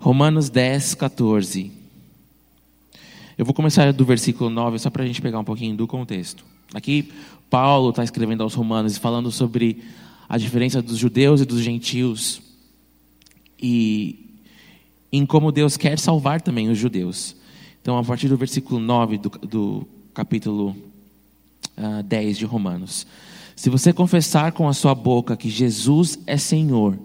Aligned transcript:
Romanos 0.00 0.48
10, 0.48 0.94
14. 0.94 1.70
Eu 3.36 3.44
vou 3.44 3.52
começar 3.52 3.92
do 3.92 4.02
versículo 4.02 4.48
9, 4.48 4.78
só 4.78 4.88
para 4.88 5.04
a 5.04 5.06
gente 5.06 5.20
pegar 5.20 5.38
um 5.38 5.44
pouquinho 5.44 5.76
do 5.76 5.86
contexto. 5.86 6.42
Aqui, 6.72 7.12
Paulo 7.50 7.90
está 7.90 8.02
escrevendo 8.02 8.42
aos 8.42 8.54
Romanos, 8.54 8.96
falando 8.96 9.30
sobre 9.30 9.84
a 10.26 10.38
diferença 10.38 10.80
dos 10.80 10.96
judeus 10.96 11.42
e 11.42 11.44
dos 11.44 11.60
gentios. 11.60 12.40
E 13.60 14.38
em 15.12 15.26
como 15.26 15.52
Deus 15.52 15.76
quer 15.76 15.98
salvar 15.98 16.40
também 16.40 16.70
os 16.70 16.78
judeus. 16.78 17.36
Então, 17.82 17.98
a 17.98 18.02
partir 18.02 18.28
do 18.28 18.38
versículo 18.38 18.80
9 18.80 19.18
do, 19.18 19.28
do 19.28 19.88
capítulo 20.14 20.70
uh, 21.76 21.98
ah, 21.98 22.02
10 22.02 22.38
de 22.38 22.46
Romanos. 22.46 23.06
Se 23.54 23.68
você 23.68 23.92
confessar 23.92 24.52
com 24.52 24.66
a 24.66 24.72
sua 24.72 24.94
boca 24.94 25.36
que 25.36 25.50
Jesus 25.50 26.18
é 26.26 26.38
Senhor 26.38 26.96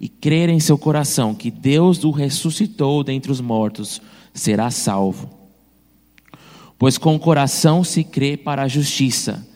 e 0.00 0.08
crer 0.08 0.48
em 0.48 0.60
seu 0.60 0.76
coração 0.76 1.34
que 1.34 1.50
Deus 1.50 2.04
o 2.04 2.10
ressuscitou 2.10 3.02
dentre 3.02 3.32
os 3.32 3.40
mortos, 3.40 4.00
será 4.34 4.70
salvo. 4.70 5.30
Pois 6.78 6.98
com 6.98 7.14
o 7.14 7.18
coração 7.18 7.82
se 7.82 8.04
crê 8.04 8.36
para 8.36 8.62
a 8.62 8.68
justiça 8.68 9.46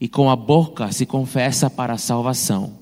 e 0.00 0.08
com 0.08 0.30
a 0.30 0.36
boca 0.36 0.90
se 0.92 1.04
confessa 1.04 1.68
para 1.68 1.92
a 1.92 1.98
salvação. 1.98 2.72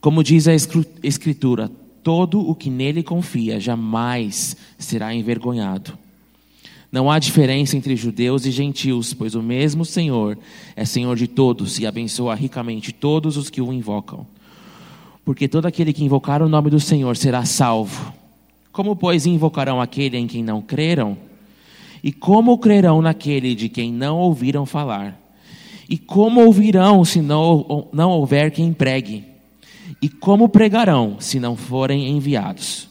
Como 0.00 0.22
diz 0.22 0.46
a 0.46 0.54
Escritura, 1.02 1.70
todo 2.02 2.38
o 2.38 2.54
que 2.54 2.70
nele 2.70 3.02
confia 3.02 3.58
jamais 3.58 4.56
será 4.78 5.14
envergonhado. 5.14 5.98
Não 6.92 7.10
há 7.10 7.18
diferença 7.18 7.76
entre 7.76 7.96
judeus 7.96 8.46
e 8.46 8.52
gentios, 8.52 9.12
pois 9.12 9.34
o 9.34 9.42
mesmo 9.42 9.84
Senhor 9.84 10.38
é 10.76 10.84
Senhor 10.84 11.16
de 11.16 11.26
todos 11.26 11.80
e 11.80 11.86
abençoa 11.86 12.36
ricamente 12.36 12.92
todos 12.92 13.36
os 13.36 13.50
que 13.50 13.60
o 13.60 13.72
invocam. 13.72 14.24
Porque 15.24 15.48
todo 15.48 15.66
aquele 15.66 15.92
que 15.92 16.04
invocar 16.04 16.42
o 16.42 16.48
nome 16.48 16.70
do 16.70 16.78
Senhor 16.78 17.16
será 17.16 17.44
salvo. 17.44 18.12
Como, 18.70 18.94
pois, 18.94 19.24
invocarão 19.24 19.80
aquele 19.80 20.18
em 20.18 20.26
quem 20.26 20.42
não 20.42 20.60
creram? 20.60 21.16
E 22.02 22.12
como 22.12 22.58
crerão 22.58 23.00
naquele 23.00 23.54
de 23.54 23.68
quem 23.68 23.92
não 23.92 24.18
ouviram 24.18 24.66
falar? 24.66 25.18
E 25.88 25.96
como 25.96 26.44
ouvirão 26.44 27.04
se 27.04 27.20
não, 27.20 27.88
não 27.92 28.10
houver 28.10 28.50
quem 28.50 28.72
pregue? 28.72 29.24
E 30.02 30.08
como 30.08 30.48
pregarão 30.48 31.16
se 31.18 31.40
não 31.40 31.56
forem 31.56 32.10
enviados? 32.10 32.88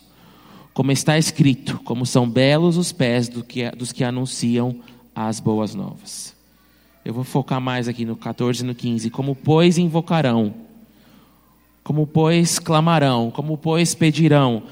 Como 0.73 0.91
está 0.91 1.17
escrito, 1.17 1.79
como 1.83 2.05
são 2.05 2.27
belos 2.27 2.77
os 2.77 2.91
pés 2.91 3.29
do 3.29 3.43
que, 3.43 3.69
dos 3.71 3.91
que 3.91 4.03
anunciam 4.03 4.75
as 5.15 5.39
boas 5.39 5.75
novas. 5.75 6.33
Eu 7.05 7.13
vou 7.13 7.23
focar 7.23 7.61
mais 7.61 7.87
aqui 7.87 8.05
no 8.05 8.15
14 8.15 8.63
e 8.63 8.65
no 8.65 8.73
15. 8.73 9.09
Como, 9.09 9.35
pois, 9.35 9.77
invocarão? 9.77 10.53
Como, 11.83 12.07
pois, 12.07 12.59
clamarão? 12.59 13.29
Como, 13.29 13.57
pois, 13.57 13.93
pedirão 13.93 14.63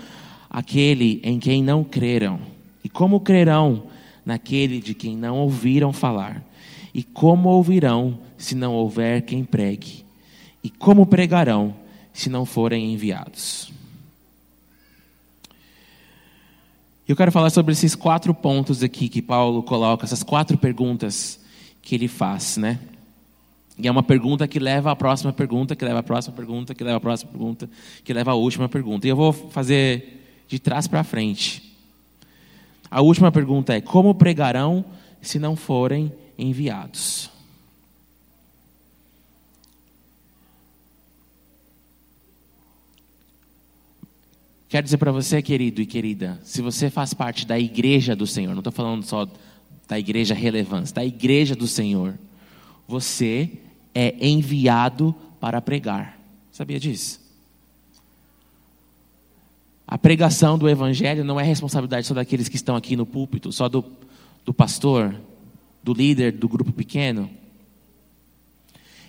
aquele 0.50 1.20
em 1.24 1.40
quem 1.40 1.62
não 1.62 1.84
creram? 1.84 2.40
E 2.84 2.90
como 2.90 3.20
crerão 3.20 3.84
naquele 4.26 4.80
de 4.80 4.94
quem 4.94 5.18
não 5.18 5.38
ouviram 5.40 5.92
falar? 5.92 6.44
E 6.94 7.04
como 7.04 7.50
ouvirão 7.50 8.18
se 8.38 8.56
não 8.56 8.74
houver 8.74 9.22
quem 9.24 9.44
pregue? 9.44 10.06
E 10.64 10.70
como 10.70 11.06
pregarão 11.06 11.76
se 12.14 12.30
não 12.30 12.46
forem 12.46 12.94
enviados? 12.94 13.72
Eu 17.08 17.16
quero 17.16 17.32
falar 17.32 17.50
sobre 17.50 17.74
esses 17.74 17.94
quatro 17.94 18.34
pontos 18.34 18.82
aqui 18.82 19.10
que 19.10 19.22
Paulo 19.22 19.64
coloca, 19.64 20.06
essas 20.06 20.24
quatro 20.24 20.58
perguntas 20.58 21.40
que 21.82 21.96
ele 21.96 22.08
faz, 22.08 22.56
né? 22.56 22.80
E 23.82 23.88
é 23.88 23.92
uma 23.92 24.04
pergunta 24.04 24.48
que 24.48 24.60
leva 24.60 24.92
à 24.92 24.96
próxima 24.96 25.34
pergunta, 25.34 25.76
que 25.76 25.84
leva 25.84 26.00
à 26.00 26.04
próxima 26.04 26.36
pergunta, 26.36 26.76
que 26.76 26.84
leva 26.84 26.98
à 26.98 27.00
próxima 27.00 27.32
pergunta, 27.32 27.70
que 28.04 28.14
leva 28.14 28.32
à 28.32 28.36
última 28.36 28.70
pergunta. 28.70 29.08
E 29.08 29.10
eu 29.10 29.16
vou 29.16 29.34
fazer 29.34 30.44
de 30.48 30.60
trás 30.60 30.88
para 30.88 31.04
frente. 31.04 31.76
A 32.92 33.02
última 33.02 33.32
pergunta 33.32 33.74
é: 33.74 33.82
como 33.82 34.14
pregarão 34.14 34.86
se 35.20 35.40
não 35.40 35.56
forem 35.56 36.12
enviados? 36.38 37.32
Quero 44.70 44.84
dizer 44.86 44.98
para 44.98 45.12
você, 45.12 45.42
querido 45.42 45.82
e 45.82 45.88
querida, 45.88 46.40
se 46.44 46.62
você 46.62 46.90
faz 46.90 47.16
parte 47.16 47.48
da 47.48 47.60
igreja 47.60 48.16
do 48.16 48.28
Senhor, 48.28 48.52
não 48.52 48.60
estou 48.60 48.72
falando 48.72 49.04
só 49.04 49.28
da 49.88 50.00
igreja 50.00 50.34
relevância, 50.36 50.96
da 50.96 51.04
igreja 51.04 51.56
do 51.56 51.68
Senhor, 51.68 52.14
você 52.88 53.50
é 53.94 54.16
enviado 54.28 55.14
para 55.40 55.62
pregar. 55.62 56.18
Sabia 56.52 56.80
disso? 56.80 57.20
A 59.88 59.98
pregação 59.98 60.58
do 60.58 60.70
evangelho 60.70 61.24
não 61.24 61.40
é 61.40 61.44
responsabilidade 61.44 62.08
só 62.08 62.14
daqueles 62.14 62.48
que 62.48 62.56
estão 62.56 62.76
aqui 62.76 62.96
no 62.96 63.06
púlpito, 63.06 63.52
só 63.52 63.68
do, 63.68 63.84
do 64.46 64.54
pastor, 64.54 65.14
do 65.84 65.94
líder 65.94 66.32
do 66.32 66.48
grupo 66.48 66.72
pequeno. 66.72 67.30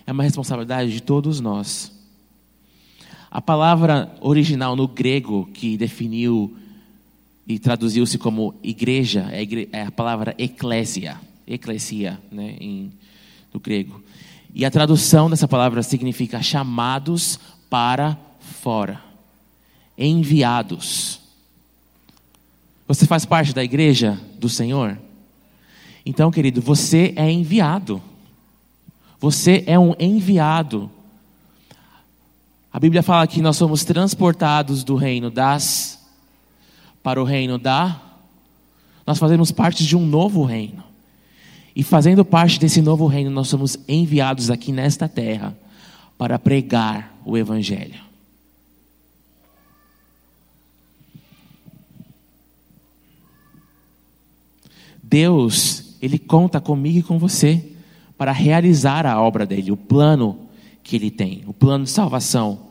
É 0.05 0.11
uma 0.11 0.23
responsabilidade 0.23 0.91
de 0.91 1.01
todos 1.01 1.39
nós. 1.39 1.91
A 3.31 3.41
palavra 3.41 4.13
original 4.19 4.75
no 4.75 4.87
grego 4.87 5.49
que 5.53 5.77
definiu 5.77 6.53
e 7.47 7.57
traduziu-se 7.59 8.17
como 8.17 8.53
igreja 8.63 9.27
é, 9.31 9.43
é 9.71 9.83
a 9.83 9.91
palavra 9.91 10.35
eclésia, 10.37 11.19
eclesia, 11.47 12.19
né, 12.31 12.55
em, 12.59 12.91
no 13.53 13.59
grego. 13.59 14.03
E 14.53 14.65
a 14.65 14.71
tradução 14.71 15.29
dessa 15.29 15.47
palavra 15.47 15.81
significa 15.81 16.41
chamados 16.41 17.39
para 17.69 18.17
fora, 18.61 19.01
enviados. 19.97 21.19
Você 22.87 23.05
faz 23.05 23.25
parte 23.25 23.53
da 23.53 23.63
igreja 23.63 24.19
do 24.37 24.47
Senhor? 24.47 24.97
Então, 26.05 26.29
querido, 26.29 26.61
você 26.61 27.13
é 27.15 27.31
enviado. 27.31 28.01
Você 29.19 29.63
é 29.65 29.79
um 29.79 29.95
enviado 29.99 30.91
a 32.73 32.79
Bíblia 32.79 33.03
fala 33.03 33.27
que 33.27 33.39
nós 33.39 33.55
somos 33.55 33.83
transportados 33.83 34.83
do 34.83 34.95
reino 34.95 35.29
das 35.29 35.99
para 37.03 37.21
o 37.21 37.23
reino 37.23 37.59
da. 37.59 38.01
Nós 39.05 39.19
fazemos 39.19 39.51
parte 39.51 39.85
de 39.85 39.95
um 39.95 40.03
novo 40.03 40.43
reino. 40.43 40.83
E 41.75 41.83
fazendo 41.83 42.23
parte 42.23 42.59
desse 42.59 42.81
novo 42.81 43.07
reino, 43.07 43.31
nós 43.31 43.47
somos 43.47 43.77
enviados 43.87 44.49
aqui 44.49 44.71
nesta 44.71 45.07
terra 45.07 45.57
para 46.17 46.37
pregar 46.37 47.17
o 47.25 47.37
Evangelho. 47.37 47.99
Deus, 55.01 55.95
Ele 56.01 56.17
conta 56.17 56.61
comigo 56.61 56.99
e 56.99 57.03
com 57.03 57.17
você 57.17 57.71
para 58.17 58.31
realizar 58.31 59.05
a 59.05 59.21
obra 59.21 59.45
dele, 59.45 59.71
o 59.71 59.77
plano 59.77 60.47
que 60.83 60.95
ele 60.95 61.09
tem, 61.09 61.43
o 61.47 61.53
plano 61.53 61.85
de 61.85 61.89
salvação. 61.89 62.67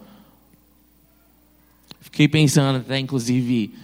Fiquei 2.00 2.28
pensando 2.28 2.78
até, 2.78 2.98
inclusive, 2.98 3.74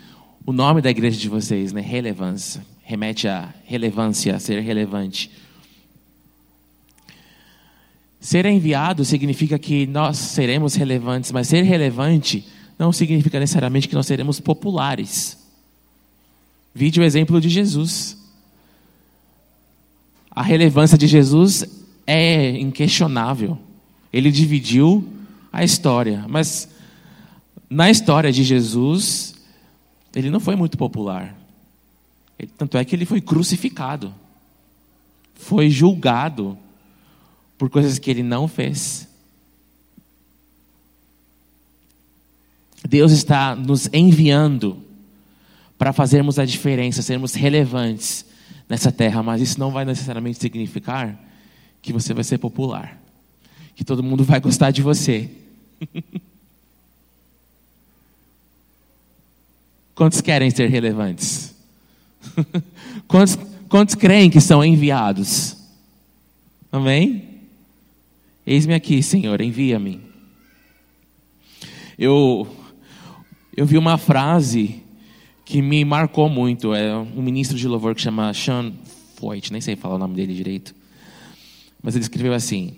o 0.46 0.52
nome 0.52 0.80
da 0.80 0.90
igreja 0.90 1.18
de 1.18 1.28
vocês, 1.28 1.72
né? 1.72 1.80
Relevância. 1.80 2.64
Remete 2.88 3.28
à 3.28 3.52
relevância, 3.66 4.34
a 4.34 4.38
ser 4.40 4.62
relevante. 4.62 5.30
Ser 8.18 8.46
enviado 8.46 9.04
significa 9.04 9.58
que 9.58 9.86
nós 9.86 10.16
seremos 10.16 10.74
relevantes, 10.74 11.30
mas 11.30 11.48
ser 11.48 11.64
relevante 11.64 12.46
não 12.78 12.90
significa 12.90 13.38
necessariamente 13.38 13.88
que 13.88 13.94
nós 13.94 14.06
seremos 14.06 14.40
populares. 14.40 15.36
Vide 16.74 16.98
o 16.98 17.04
exemplo 17.04 17.38
de 17.42 17.50
Jesus. 17.50 18.16
A 20.30 20.42
relevância 20.42 20.96
de 20.96 21.06
Jesus 21.06 21.66
é 22.06 22.52
inquestionável. 22.52 23.58
Ele 24.10 24.32
dividiu 24.32 25.06
a 25.52 25.62
história, 25.62 26.24
mas 26.26 26.70
na 27.68 27.90
história 27.90 28.32
de 28.32 28.42
Jesus, 28.42 29.34
ele 30.16 30.30
não 30.30 30.40
foi 30.40 30.56
muito 30.56 30.78
popular. 30.78 31.36
Tanto 32.46 32.78
é 32.78 32.84
que 32.84 32.94
ele 32.94 33.04
foi 33.04 33.20
crucificado, 33.20 34.14
foi 35.34 35.70
julgado 35.70 36.56
por 37.56 37.68
coisas 37.68 37.98
que 37.98 38.10
ele 38.10 38.22
não 38.22 38.46
fez. 38.46 39.08
Deus 42.88 43.12
está 43.12 43.56
nos 43.56 43.88
enviando 43.92 44.82
para 45.76 45.92
fazermos 45.92 46.38
a 46.38 46.44
diferença, 46.44 47.02
sermos 47.02 47.34
relevantes 47.34 48.24
nessa 48.68 48.92
terra, 48.92 49.22
mas 49.22 49.40
isso 49.40 49.58
não 49.58 49.70
vai 49.70 49.84
necessariamente 49.84 50.38
significar 50.38 51.18
que 51.82 51.92
você 51.92 52.14
vai 52.14 52.24
ser 52.24 52.38
popular 52.38 52.98
que 53.78 53.84
todo 53.84 54.02
mundo 54.02 54.24
vai 54.24 54.40
gostar 54.40 54.72
de 54.72 54.82
você. 54.82 55.30
Quantos 59.94 60.20
querem 60.20 60.50
ser 60.50 60.68
relevantes? 60.68 61.54
quantos, 63.06 63.38
quantos 63.68 63.94
creem 63.94 64.30
que 64.30 64.40
são 64.40 64.64
enviados? 64.64 65.56
Amém? 66.70 67.24
Eis-me 68.46 68.74
aqui, 68.74 69.02
Senhor, 69.02 69.40
envia-me. 69.40 70.00
Eu, 71.98 72.46
eu 73.56 73.66
vi 73.66 73.76
uma 73.76 73.98
frase 73.98 74.82
que 75.44 75.60
me 75.60 75.84
marcou 75.84 76.28
muito. 76.28 76.74
É 76.74 76.96
um 76.96 77.22
ministro 77.22 77.56
de 77.56 77.66
louvor 77.66 77.94
que 77.94 78.02
chama 78.02 78.32
Sean 78.32 78.72
Foyt, 79.16 79.50
nem 79.50 79.60
sei 79.60 79.76
falar 79.76 79.96
o 79.96 79.98
nome 79.98 80.14
dele 80.14 80.34
direito. 80.34 80.74
Mas 81.82 81.94
ele 81.94 82.02
escreveu 82.02 82.32
assim: 82.34 82.76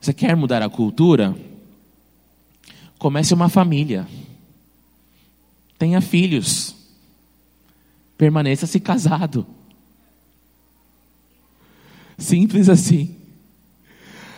Você 0.00 0.12
quer 0.12 0.34
mudar 0.34 0.62
a 0.62 0.68
cultura? 0.68 1.36
Comece 2.98 3.34
uma 3.34 3.48
família. 3.48 4.08
Tenha 5.78 6.00
filhos. 6.00 6.74
Permaneça-se 8.16 8.78
casado. 8.80 9.46
Simples 12.16 12.68
assim. 12.68 13.14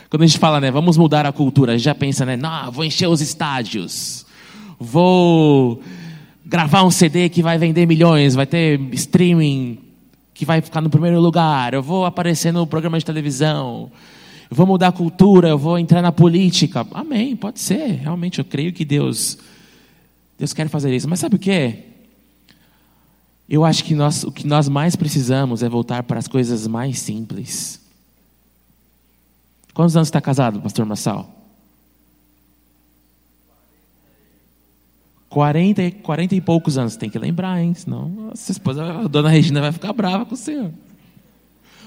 Quando 0.08 0.22
a 0.22 0.26
gente 0.26 0.38
fala, 0.38 0.60
né, 0.60 0.70
vamos 0.70 0.96
mudar 0.96 1.26
a 1.26 1.32
cultura, 1.32 1.72
a 1.72 1.76
gente 1.76 1.84
já 1.84 1.94
pensa, 1.94 2.24
né, 2.24 2.36
não, 2.36 2.70
vou 2.70 2.84
encher 2.84 3.08
os 3.08 3.20
estádios, 3.20 4.24
vou 4.78 5.82
gravar 6.44 6.84
um 6.84 6.90
CD 6.90 7.28
que 7.28 7.42
vai 7.42 7.58
vender 7.58 7.86
milhões, 7.86 8.34
vai 8.34 8.46
ter 8.46 8.80
streaming 8.92 9.78
que 10.32 10.44
vai 10.44 10.60
ficar 10.60 10.80
no 10.80 10.88
primeiro 10.88 11.20
lugar, 11.20 11.74
eu 11.74 11.82
vou 11.82 12.04
aparecer 12.06 12.52
no 12.52 12.66
programa 12.66 12.98
de 12.98 13.04
televisão, 13.04 13.90
eu 14.48 14.56
vou 14.56 14.66
mudar 14.66 14.88
a 14.88 14.92
cultura, 14.92 15.48
eu 15.48 15.58
vou 15.58 15.78
entrar 15.78 16.00
na 16.00 16.12
política. 16.12 16.86
Amém, 16.92 17.34
pode 17.34 17.58
ser, 17.58 17.98
realmente 18.02 18.38
eu 18.38 18.44
creio 18.44 18.72
que 18.72 18.84
Deus 18.84 19.38
Deus 20.38 20.52
quer 20.52 20.68
fazer 20.68 20.94
isso. 20.94 21.08
Mas 21.08 21.20
sabe 21.20 21.36
o 21.36 21.38
que? 21.38 21.78
Eu 23.48 23.64
acho 23.64 23.84
que 23.84 23.94
nós, 23.94 24.24
o 24.24 24.32
que 24.32 24.46
nós 24.46 24.68
mais 24.68 24.96
precisamos 24.96 25.62
é 25.62 25.68
voltar 25.68 26.02
para 26.02 26.18
as 26.18 26.26
coisas 26.26 26.66
mais 26.66 26.98
simples. 26.98 27.80
Quantos 29.72 29.94
anos 29.94 30.08
está 30.08 30.20
casado, 30.20 30.60
pastor 30.60 30.84
Massal? 30.84 31.30
40, 35.28 35.90
40 36.02 36.34
e 36.34 36.40
poucos 36.40 36.78
anos, 36.78 36.96
tem 36.96 37.10
que 37.10 37.18
lembrar, 37.18 37.60
hein? 37.60 37.74
Senão 37.74 38.30
a 38.32 38.36
sua 38.36 38.52
esposa, 38.52 38.84
a 38.84 39.06
dona 39.06 39.28
Regina, 39.28 39.60
vai 39.60 39.70
ficar 39.70 39.92
brava 39.92 40.24
com 40.24 40.34
o 40.34 40.36
senhor. 40.36 40.72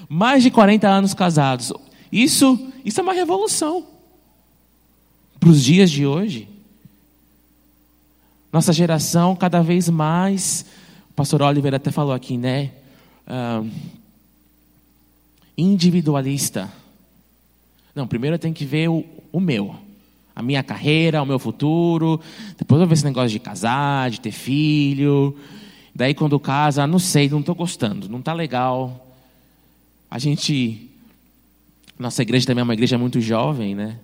Mais 0.08 0.42
de 0.42 0.50
40 0.50 0.88
anos 0.88 1.14
casados. 1.14 1.72
Isso, 2.12 2.72
isso 2.84 3.00
é 3.00 3.02
uma 3.02 3.12
revolução 3.12 3.84
para 5.38 5.48
os 5.48 5.62
dias 5.62 5.90
de 5.90 6.06
hoje. 6.06 6.48
Nossa 8.52 8.72
geração, 8.72 9.34
cada 9.34 9.62
vez 9.62 9.88
mais, 9.88 10.64
o 11.10 11.12
pastor 11.14 11.42
Oliver 11.42 11.74
até 11.74 11.90
falou 11.90 12.12
aqui, 12.12 12.36
né? 12.36 12.70
Individualista. 15.56 16.72
Não, 17.94 18.06
primeiro 18.06 18.36
eu 18.36 18.38
tenho 18.38 18.54
que 18.54 18.64
ver 18.64 18.88
o, 18.88 19.04
o 19.32 19.40
meu, 19.40 19.74
a 20.34 20.42
minha 20.42 20.62
carreira, 20.62 21.22
o 21.22 21.26
meu 21.26 21.38
futuro. 21.38 22.20
Depois 22.56 22.80
eu 22.80 22.86
vou 22.86 22.88
ver 22.88 22.94
esse 22.94 23.04
negócio 23.04 23.30
de 23.30 23.38
casar, 23.38 24.10
de 24.10 24.20
ter 24.20 24.32
filho. 24.32 25.36
Daí 25.94 26.14
quando 26.14 26.38
casa, 26.38 26.86
não 26.86 26.98
sei, 26.98 27.28
não 27.28 27.40
estou 27.40 27.54
gostando, 27.54 28.08
não 28.08 28.20
está 28.20 28.32
legal. 28.32 29.06
A 30.10 30.18
gente, 30.18 30.90
nossa 31.98 32.22
igreja 32.22 32.46
também 32.46 32.60
é 32.60 32.64
uma 32.64 32.74
igreja 32.74 32.96
muito 32.96 33.20
jovem, 33.20 33.74
né? 33.74 33.98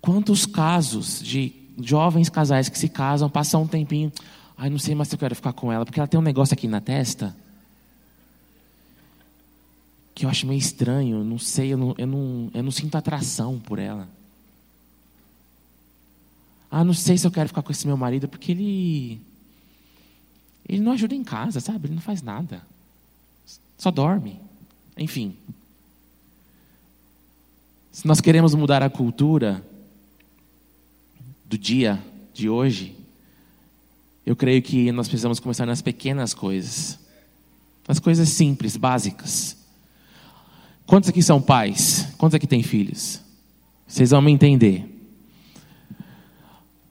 Quantos 0.00 0.46
casos 0.46 1.22
de 1.22 1.52
jovens 1.80 2.28
casais 2.28 2.68
que 2.68 2.78
se 2.78 2.88
casam, 2.88 3.30
passam 3.30 3.62
um 3.62 3.66
tempinho, 3.66 4.12
ai, 4.62 4.70
não 4.70 4.78
sei 4.78 4.94
mais 4.94 5.08
se 5.08 5.16
eu 5.16 5.18
quero 5.18 5.34
ficar 5.34 5.52
com 5.52 5.72
ela, 5.72 5.84
porque 5.84 5.98
ela 5.98 6.06
tem 6.06 6.20
um 6.20 6.22
negócio 6.22 6.54
aqui 6.54 6.68
na 6.68 6.80
testa 6.80 7.34
que 10.14 10.24
eu 10.24 10.30
acho 10.30 10.46
meio 10.46 10.58
estranho, 10.58 11.24
não 11.24 11.36
sei, 11.36 11.72
eu 11.72 11.76
não, 11.76 11.94
eu 11.98 12.06
não, 12.06 12.50
eu 12.54 12.62
não 12.62 12.70
sinto 12.70 12.94
atração 12.94 13.58
por 13.58 13.80
ela. 13.80 14.08
Ah, 16.70 16.84
não 16.84 16.94
sei 16.94 17.18
se 17.18 17.26
eu 17.26 17.30
quero 17.32 17.48
ficar 17.48 17.62
com 17.62 17.72
esse 17.72 17.88
meu 17.88 17.96
marido, 17.96 18.28
porque 18.28 18.52
ele. 18.52 19.20
Ele 20.68 20.80
não 20.80 20.92
ajuda 20.92 21.16
em 21.16 21.24
casa, 21.24 21.58
sabe? 21.58 21.88
Ele 21.88 21.96
não 21.96 22.02
faz 22.02 22.22
nada. 22.22 22.62
Só 23.76 23.90
dorme. 23.90 24.38
Enfim. 24.96 25.34
Se 27.90 28.06
nós 28.06 28.20
queremos 28.20 28.54
mudar 28.54 28.80
a 28.80 28.88
cultura, 28.88 29.60
do 31.46 31.58
dia 31.58 32.00
de 32.32 32.48
hoje, 32.48 33.01
eu 34.24 34.36
creio 34.36 34.62
que 34.62 34.92
nós 34.92 35.08
precisamos 35.08 35.40
começar 35.40 35.66
nas 35.66 35.82
pequenas 35.82 36.32
coisas, 36.32 36.98
nas 37.86 37.98
coisas 37.98 38.28
simples, 38.28 38.76
básicas. 38.76 39.56
Quantos 40.86 41.10
aqui 41.10 41.22
são 41.22 41.40
pais? 41.40 42.08
Quantos 42.18 42.34
aqui 42.34 42.46
têm 42.46 42.62
filhos? 42.62 43.20
Vocês 43.86 44.10
vão 44.10 44.22
me 44.22 44.30
entender. 44.30 44.88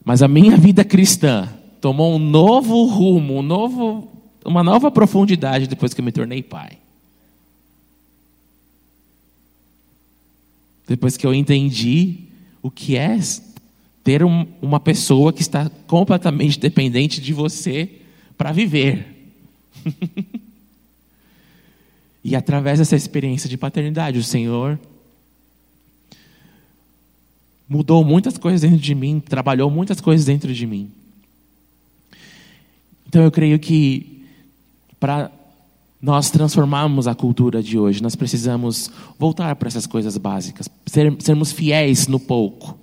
Mas 0.04 0.22
a 0.22 0.28
minha 0.28 0.58
vida 0.58 0.84
cristã 0.84 1.48
tomou 1.80 2.16
um 2.16 2.20
novo 2.20 2.86
rumo, 2.86 3.38
um 3.38 3.42
novo, 3.42 4.12
uma 4.44 4.64
nova 4.64 4.92
profundidade 4.92 5.68
depois 5.68 5.94
que 5.94 6.02
eu 6.02 6.06
me 6.06 6.12
tornei 6.12 6.44
pai. 6.44 6.78
Depois 10.88 11.16
que 11.16 11.26
eu 11.26 11.34
entendi 11.34 12.26
o 12.62 12.70
que 12.70 12.98
é 12.98 13.18
ter 14.04 14.24
um, 14.24 14.48
uma 14.62 14.80
pessoa 14.80 15.32
que 15.32 15.42
está 15.42 15.70
completamente 15.88 16.60
dependente 16.60 17.22
de 17.22 17.34
você 17.34 17.90
para 18.38 18.52
viver. 18.52 19.06
e 22.24 22.36
através 22.36 22.80
dessa 22.80 22.96
experiência 22.96 23.50
de 23.50 23.58
paternidade, 23.58 24.18
o 24.18 24.24
Senhor 24.24 24.80
mudou 27.70 28.04
muitas 28.04 28.38
coisas 28.38 28.62
dentro 28.62 28.80
de 28.80 28.96
mim, 28.96 29.20
trabalhou 29.20 29.70
muitas 29.70 30.02
coisas 30.02 30.26
dentro 30.26 30.54
de 30.54 30.66
mim. 30.66 30.92
Então 33.08 33.24
eu 33.24 33.32
creio 33.32 33.60
que 33.60 34.26
para 35.00 35.32
nós 36.02 36.32
transformarmos 36.32 37.08
a 37.08 37.14
cultura 37.14 37.62
de 37.62 37.78
hoje, 37.78 38.02
nós 38.02 38.16
precisamos 38.16 38.90
voltar 39.20 39.56
para 39.56 39.68
essas 39.68 39.86
coisas 39.86 40.18
básicas, 40.18 40.68
ser, 40.88 41.16
sermos 41.20 41.52
fiéis 41.52 42.08
no 42.08 42.20
pouco 42.20 42.81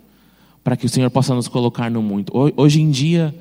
para 0.68 0.76
que 0.76 0.84
o 0.84 0.88
Senhor 0.90 1.08
possa 1.08 1.34
nos 1.34 1.48
colocar 1.48 1.90
no 1.90 2.02
muito. 2.02 2.30
Hoje 2.54 2.82
em 2.82 2.90
dia, 2.90 3.34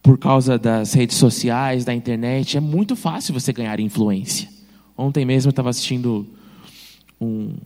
por 0.00 0.16
causa 0.16 0.56
das 0.56 0.92
redes 0.92 1.16
sociais, 1.16 1.84
da 1.84 1.92
internet, 1.92 2.56
é 2.56 2.60
muito 2.60 2.94
fácil 2.94 3.34
você 3.34 3.52
ganhar 3.52 3.80
influência. 3.80 4.48
Ontem 4.96 5.24
mesmo 5.24 5.48
eu 5.48 5.50
estava 5.50 5.68
assistindo 5.68 6.24
um, 7.20 7.56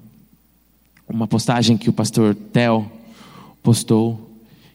uma 1.07 1.27
postagem 1.27 1.77
que 1.77 1.91
o 1.91 1.93
pastor 1.93 2.35
Tel 2.35 2.91
postou, 3.63 4.31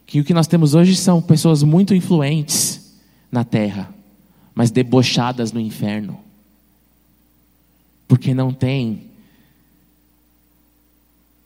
que 0.06 0.20
o 0.20 0.24
que 0.24 0.32
nós 0.32 0.46
temos 0.46 0.76
hoje 0.76 0.94
são 0.94 1.20
pessoas 1.20 1.64
muito 1.64 1.92
influentes 1.92 2.96
na 3.32 3.42
terra, 3.42 3.92
mas 4.54 4.70
debochadas 4.70 5.50
no 5.50 5.58
inferno. 5.58 6.20
Porque 8.06 8.32
não 8.32 8.52
tem 8.52 9.06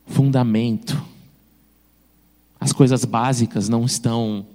fundamento 0.07 1.09
as 2.71 2.73
coisas 2.73 3.05
básicas 3.05 3.69
não 3.69 3.85
estão 3.85 4.47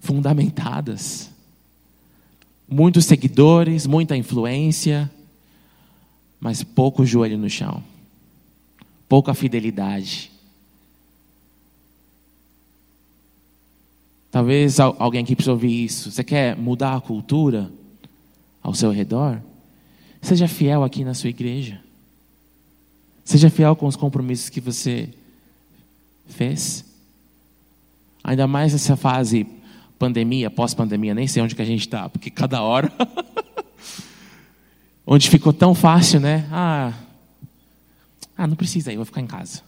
fundamentadas. 0.00 1.30
Muitos 2.68 3.06
seguidores, 3.06 3.86
muita 3.86 4.14
influência, 4.14 5.10
mas 6.38 6.62
pouco 6.62 7.06
joelho 7.06 7.38
no 7.38 7.48
chão, 7.48 7.82
pouca 9.08 9.32
fidelidade. 9.32 10.30
Talvez 14.30 14.78
alguém 14.78 15.22
aqui 15.22 15.34
precisa 15.34 15.52
ouvir 15.52 15.84
isso. 15.84 16.10
Você 16.10 16.22
quer 16.22 16.54
mudar 16.54 16.96
a 16.96 17.00
cultura 17.00 17.72
ao 18.62 18.74
seu 18.74 18.90
redor? 18.90 19.40
Seja 20.20 20.46
fiel 20.46 20.84
aqui 20.84 21.02
na 21.02 21.14
sua 21.14 21.30
igreja. 21.30 21.80
Seja 23.24 23.48
fiel 23.48 23.74
com 23.74 23.86
os 23.86 23.96
compromissos 23.96 24.50
que 24.50 24.60
você 24.60 25.08
fez. 26.26 26.85
Ainda 28.26 28.44
mais 28.48 28.72
nessa 28.72 28.96
fase 28.96 29.46
pandemia, 30.00 30.50
pós-pandemia, 30.50 31.14
nem 31.14 31.28
sei 31.28 31.40
onde 31.40 31.54
que 31.54 31.62
a 31.62 31.64
gente 31.64 31.82
está, 31.82 32.08
porque 32.08 32.28
cada 32.28 32.60
hora. 32.60 32.92
onde 35.06 35.30
ficou 35.30 35.52
tão 35.52 35.76
fácil, 35.76 36.18
né? 36.18 36.44
Ah, 36.50 36.92
ah, 38.36 38.48
não 38.48 38.56
precisa 38.56 38.92
ir, 38.92 38.96
vou 38.96 39.04
ficar 39.04 39.20
em 39.20 39.28
casa. 39.28 39.62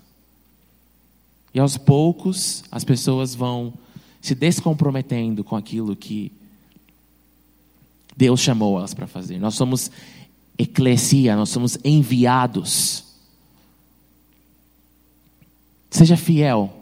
E 1.55 1.61
aos 1.61 1.79
poucos 1.79 2.65
as 2.69 2.83
pessoas 2.83 3.33
vão 3.33 3.73
se 4.21 4.35
descomprometendo 4.35 5.45
com 5.45 5.55
aquilo 5.55 5.95
que 5.95 6.33
Deus 8.17 8.41
chamou 8.41 8.77
elas 8.77 8.93
para 8.93 9.07
fazer. 9.07 9.39
Nós 9.39 9.55
somos 9.55 9.89
eclesia, 10.59 11.37
nós 11.37 11.51
somos 11.51 11.79
enviados. 11.85 13.05
Seja 15.89 16.17
fiel 16.17 16.75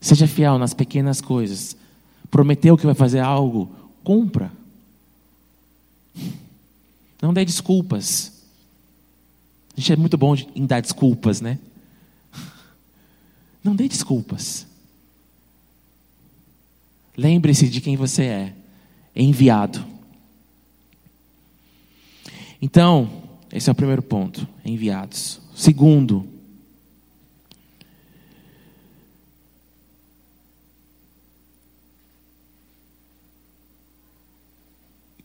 Seja 0.00 0.26
fiel 0.26 0.58
nas 0.58 0.72
pequenas 0.72 1.20
coisas. 1.20 1.76
Prometeu 2.30 2.76
que 2.76 2.86
vai 2.86 2.94
fazer 2.94 3.20
algo, 3.20 3.70
cumpra. 4.02 4.50
Não 7.20 7.34
dê 7.34 7.44
desculpas. 7.44 8.32
A 9.76 9.80
gente 9.80 9.92
é 9.92 9.96
muito 9.96 10.16
bom 10.16 10.34
em 10.54 10.66
dar 10.66 10.80
desculpas, 10.80 11.40
né? 11.40 11.58
Não 13.62 13.76
dê 13.76 13.86
desculpas. 13.88 14.66
Lembre-se 17.16 17.68
de 17.68 17.80
quem 17.80 17.96
você 17.96 18.24
é. 18.24 18.54
enviado. 19.14 19.84
Então, 22.62 23.10
esse 23.52 23.68
é 23.68 23.72
o 23.72 23.74
primeiro 23.74 24.02
ponto, 24.02 24.46
enviados. 24.64 25.40
Segundo, 25.54 26.26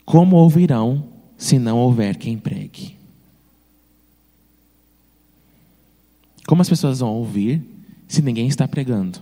como 0.06 0.36
ouvirão 0.36 1.08
se 1.38 1.58
não 1.58 1.80
houver 1.80 2.16
quem 2.18 2.38
pregue? 2.38 2.96
Como 6.48 6.62
as 6.62 6.70
pessoas 6.70 7.00
vão 7.00 7.14
ouvir 7.16 7.62
se 8.08 8.22
ninguém 8.22 8.48
está 8.48 8.68
pregando? 8.68 9.20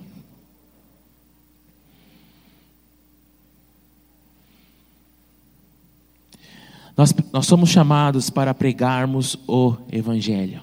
Nós, 6.96 7.13
nós 7.32 7.48
somos 7.48 7.70
chamados 7.70 8.30
para 8.30 8.54
pregarmos 8.54 9.36
o 9.48 9.75
Evangelho. 9.92 10.62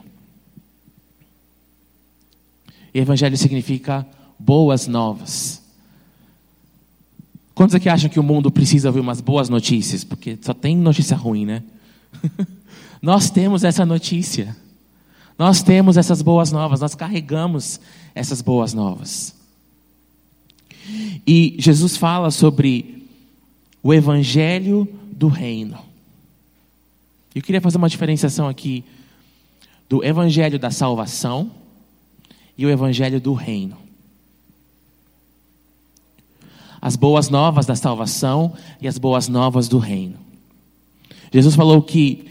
evangelho 2.95 3.37
significa 3.37 4.07
boas 4.39 4.87
novas. 4.87 5.60
Quantos 7.61 7.75
aqui 7.75 7.90
acham 7.90 8.09
que 8.09 8.19
o 8.19 8.23
mundo 8.23 8.50
precisa 8.50 8.88
ouvir 8.88 9.00
umas 9.00 9.21
boas 9.21 9.50
notícias? 9.50 10.02
Porque 10.02 10.38
só 10.40 10.55
tem 10.55 10.75
notícia 10.75 11.14
ruim, 11.14 11.45
né? 11.45 11.62
nós 13.02 13.29
temos 13.29 13.64
essa 13.64 13.85
notícia. 13.85 14.57
Nós 15.38 15.62
temos 15.62 15.99
essas 15.99 16.23
boas 16.23 16.50
novas, 16.50 16.81
nós 16.81 16.95
carregamos 16.95 17.79
essas 18.14 18.40
boas 18.40 18.73
novas. 18.73 19.35
E 21.26 21.55
Jesus 21.59 21.99
fala 21.99 22.31
sobre 22.31 23.07
o 23.83 23.93
evangelho 23.93 24.88
do 25.12 25.29
reino. 25.29 25.79
Eu 27.35 27.43
queria 27.43 27.61
fazer 27.61 27.76
uma 27.76 27.90
diferenciação 27.90 28.49
aqui 28.49 28.83
do 29.87 30.02
evangelho 30.02 30.59
da 30.59 30.71
salvação 30.71 31.50
e 32.57 32.64
o 32.64 32.71
evangelho 32.71 33.21
do 33.21 33.35
reino. 33.35 33.89
As 36.80 36.96
boas 36.96 37.28
novas 37.28 37.66
da 37.66 37.76
salvação 37.76 38.52
e 38.80 38.88
as 38.88 38.99
boas 38.99 39.28
novas 39.28 39.68
do 39.68 39.78
reino. 39.78 40.16
Jesus 41.32 41.54
falou 41.54 41.82
que 41.82 42.30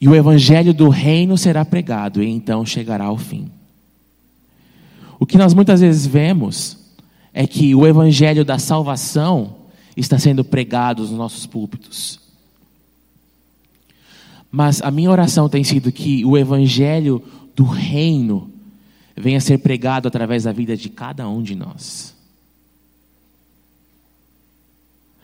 e 0.00 0.08
o 0.08 0.14
evangelho 0.14 0.72
do 0.72 0.88
reino 0.88 1.36
será 1.36 1.62
pregado, 1.62 2.22
e 2.22 2.28
então 2.28 2.64
chegará 2.64 3.04
ao 3.04 3.18
fim. 3.18 3.50
O 5.18 5.26
que 5.26 5.36
nós 5.36 5.52
muitas 5.52 5.80
vezes 5.80 6.06
vemos 6.06 6.78
é 7.34 7.46
que 7.46 7.74
o 7.74 7.86
evangelho 7.86 8.42
da 8.42 8.58
salvação 8.58 9.56
está 9.94 10.18
sendo 10.18 10.42
pregado 10.42 11.02
nos 11.02 11.10
nossos 11.10 11.44
púlpitos. 11.44 12.18
Mas 14.50 14.80
a 14.80 14.90
minha 14.90 15.10
oração 15.10 15.48
tem 15.48 15.62
sido 15.62 15.92
que 15.92 16.24
o 16.24 16.36
evangelho 16.36 17.22
do 17.54 17.64
reino 17.64 18.50
venha 19.16 19.40
ser 19.40 19.58
pregado 19.58 20.08
através 20.08 20.44
da 20.44 20.52
vida 20.52 20.76
de 20.76 20.88
cada 20.88 21.28
um 21.28 21.42
de 21.42 21.54
nós. 21.54 22.14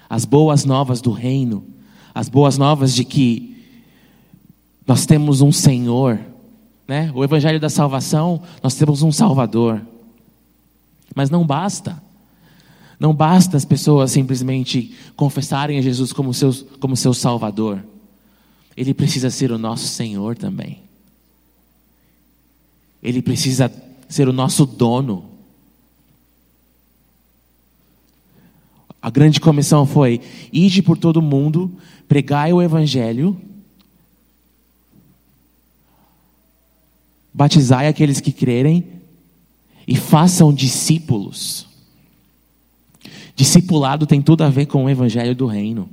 As 0.08 0.24
boas 0.24 0.64
novas 0.64 1.00
do 1.00 1.10
reino, 1.10 1.64
as 2.14 2.28
boas 2.28 2.56
novas 2.56 2.94
de 2.94 3.04
que 3.04 3.56
nós 4.86 5.04
temos 5.04 5.40
um 5.40 5.50
Senhor, 5.50 6.20
né? 6.86 7.10
O 7.14 7.24
evangelho 7.24 7.58
da 7.58 7.68
salvação, 7.68 8.42
nós 8.62 8.74
temos 8.74 9.02
um 9.02 9.10
Salvador. 9.10 9.82
Mas 11.14 11.28
não 11.28 11.44
basta. 11.44 12.00
Não 12.98 13.12
basta 13.12 13.56
as 13.56 13.64
pessoas 13.64 14.12
simplesmente 14.12 14.94
confessarem 15.16 15.78
a 15.78 15.82
Jesus 15.82 16.12
como 16.12 16.32
seu, 16.32 16.54
como 16.78 16.96
seu 16.96 17.12
Salvador. 17.12 17.84
Ele 18.76 18.94
precisa 18.94 19.30
ser 19.30 19.50
o 19.50 19.58
nosso 19.58 19.88
Senhor 19.88 20.36
também. 20.36 20.85
Ele 23.02 23.22
precisa 23.22 23.72
ser 24.08 24.28
o 24.28 24.32
nosso 24.32 24.66
dono. 24.66 25.24
A 29.00 29.10
grande 29.10 29.40
comissão 29.40 29.86
foi: 29.86 30.20
ide 30.52 30.82
por 30.82 30.98
todo 30.98 31.22
mundo, 31.22 31.70
pregai 32.08 32.52
o 32.52 32.60
Evangelho, 32.60 33.40
batizai 37.32 37.86
aqueles 37.86 38.20
que 38.20 38.32
crerem 38.32 38.84
e 39.86 39.94
façam 39.94 40.52
discípulos. 40.52 41.66
Discipulado 43.36 44.06
tem 44.06 44.22
tudo 44.22 44.42
a 44.42 44.48
ver 44.48 44.66
com 44.66 44.84
o 44.84 44.90
Evangelho 44.90 45.34
do 45.34 45.46
Reino. 45.46 45.88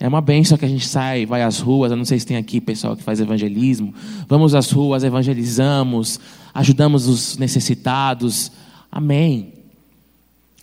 É 0.00 0.06
uma 0.06 0.20
benção 0.20 0.56
que 0.56 0.64
a 0.64 0.68
gente 0.68 0.86
sai, 0.86 1.26
vai 1.26 1.42
às 1.42 1.58
ruas. 1.58 1.90
Eu 1.90 1.96
não 1.96 2.04
sei 2.04 2.20
se 2.20 2.26
tem 2.26 2.36
aqui 2.36 2.60
pessoal 2.60 2.96
que 2.96 3.02
faz 3.02 3.18
evangelismo. 3.18 3.92
Vamos 4.28 4.54
às 4.54 4.70
ruas, 4.70 5.02
evangelizamos, 5.02 6.20
ajudamos 6.54 7.08
os 7.08 7.36
necessitados. 7.36 8.52
Amém. 8.92 9.52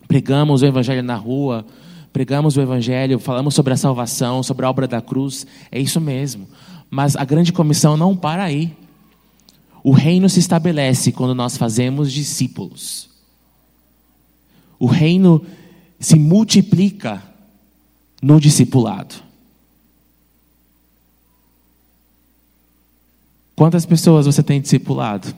Pregamos 0.08 0.62
o 0.62 0.65
evangelho 0.65 1.04
na 1.04 1.15
rua, 1.15 1.65
pregamos 2.13 2.56
o 2.56 2.62
evangelho, 2.62 3.20
falamos 3.20 3.54
sobre 3.54 3.74
a 3.74 3.77
salvação, 3.77 4.42
sobre 4.42 4.65
a 4.65 4.70
obra 4.70 4.88
da 4.88 5.01
cruz. 5.01 5.46
É 5.70 5.80
isso 5.80 6.00
mesmo. 6.00 6.48
Mas 6.89 7.18
a 7.18 7.25
grande 7.25 7.51
comissão 7.51 7.98
não 7.98 8.15
para 8.15 8.44
aí. 8.44 8.74
O 9.84 9.92
reino 9.92 10.30
se 10.30 10.39
estabelece 10.39 11.12
quando 11.12 11.36
nós 11.36 11.58
fazemos 11.58 12.12
discípulos. 12.12 13.10
O 14.80 14.86
reino 14.86 15.46
se 16.00 16.18
multiplica 16.18 17.22
no 18.22 18.39
discipulado. 18.39 19.25
Quantas 23.55 23.85
pessoas 23.85 24.25
você 24.25 24.43
tem 24.43 24.59
discipulado? 24.59 25.33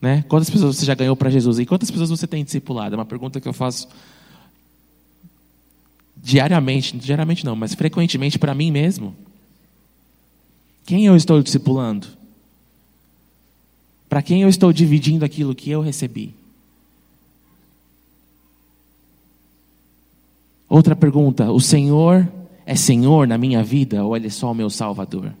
Né? 0.00 0.24
Quantas 0.28 0.50
pessoas 0.50 0.76
você 0.76 0.84
já 0.84 0.94
ganhou 0.94 1.16
para 1.16 1.30
Jesus? 1.30 1.58
E 1.58 1.66
quantas 1.66 1.90
pessoas 1.90 2.10
você 2.10 2.26
tem 2.26 2.44
discipulado? 2.44 2.94
É 2.94 2.98
uma 2.98 3.06
pergunta 3.06 3.40
que 3.40 3.48
eu 3.48 3.52
faço 3.52 3.88
diariamente, 6.16 6.96
diariamente 6.96 7.44
não, 7.44 7.56
mas 7.56 7.74
frequentemente 7.74 8.38
para 8.38 8.54
mim 8.54 8.70
mesmo. 8.70 9.16
Quem 10.84 11.06
eu 11.06 11.16
estou 11.16 11.42
discipulando? 11.42 12.06
Para 14.08 14.22
quem 14.22 14.42
eu 14.42 14.48
estou 14.48 14.72
dividindo 14.72 15.24
aquilo 15.24 15.54
que 15.54 15.70
eu 15.70 15.80
recebi? 15.80 16.34
Outra 20.68 20.94
pergunta: 20.94 21.50
o 21.50 21.60
Senhor 21.60 22.28
é 22.64 22.76
Senhor 22.76 23.26
na 23.26 23.38
minha 23.38 23.62
vida 23.64 24.04
ou 24.04 24.16
Ele 24.16 24.26
é 24.26 24.30
só 24.30 24.52
o 24.52 24.54
meu 24.54 24.70
Salvador? 24.70 25.32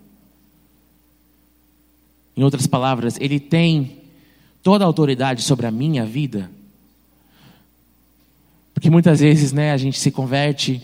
Em 2.36 2.42
outras 2.42 2.66
palavras, 2.66 3.16
Ele 3.20 3.40
tem 3.40 3.98
toda 4.62 4.84
a 4.84 4.86
autoridade 4.86 5.42
sobre 5.42 5.66
a 5.66 5.70
minha 5.70 6.04
vida? 6.04 6.50
Porque 8.74 8.90
muitas 8.90 9.20
vezes 9.20 9.52
né, 9.52 9.72
a 9.72 9.76
gente 9.76 9.98
se 9.98 10.10
converte, 10.10 10.82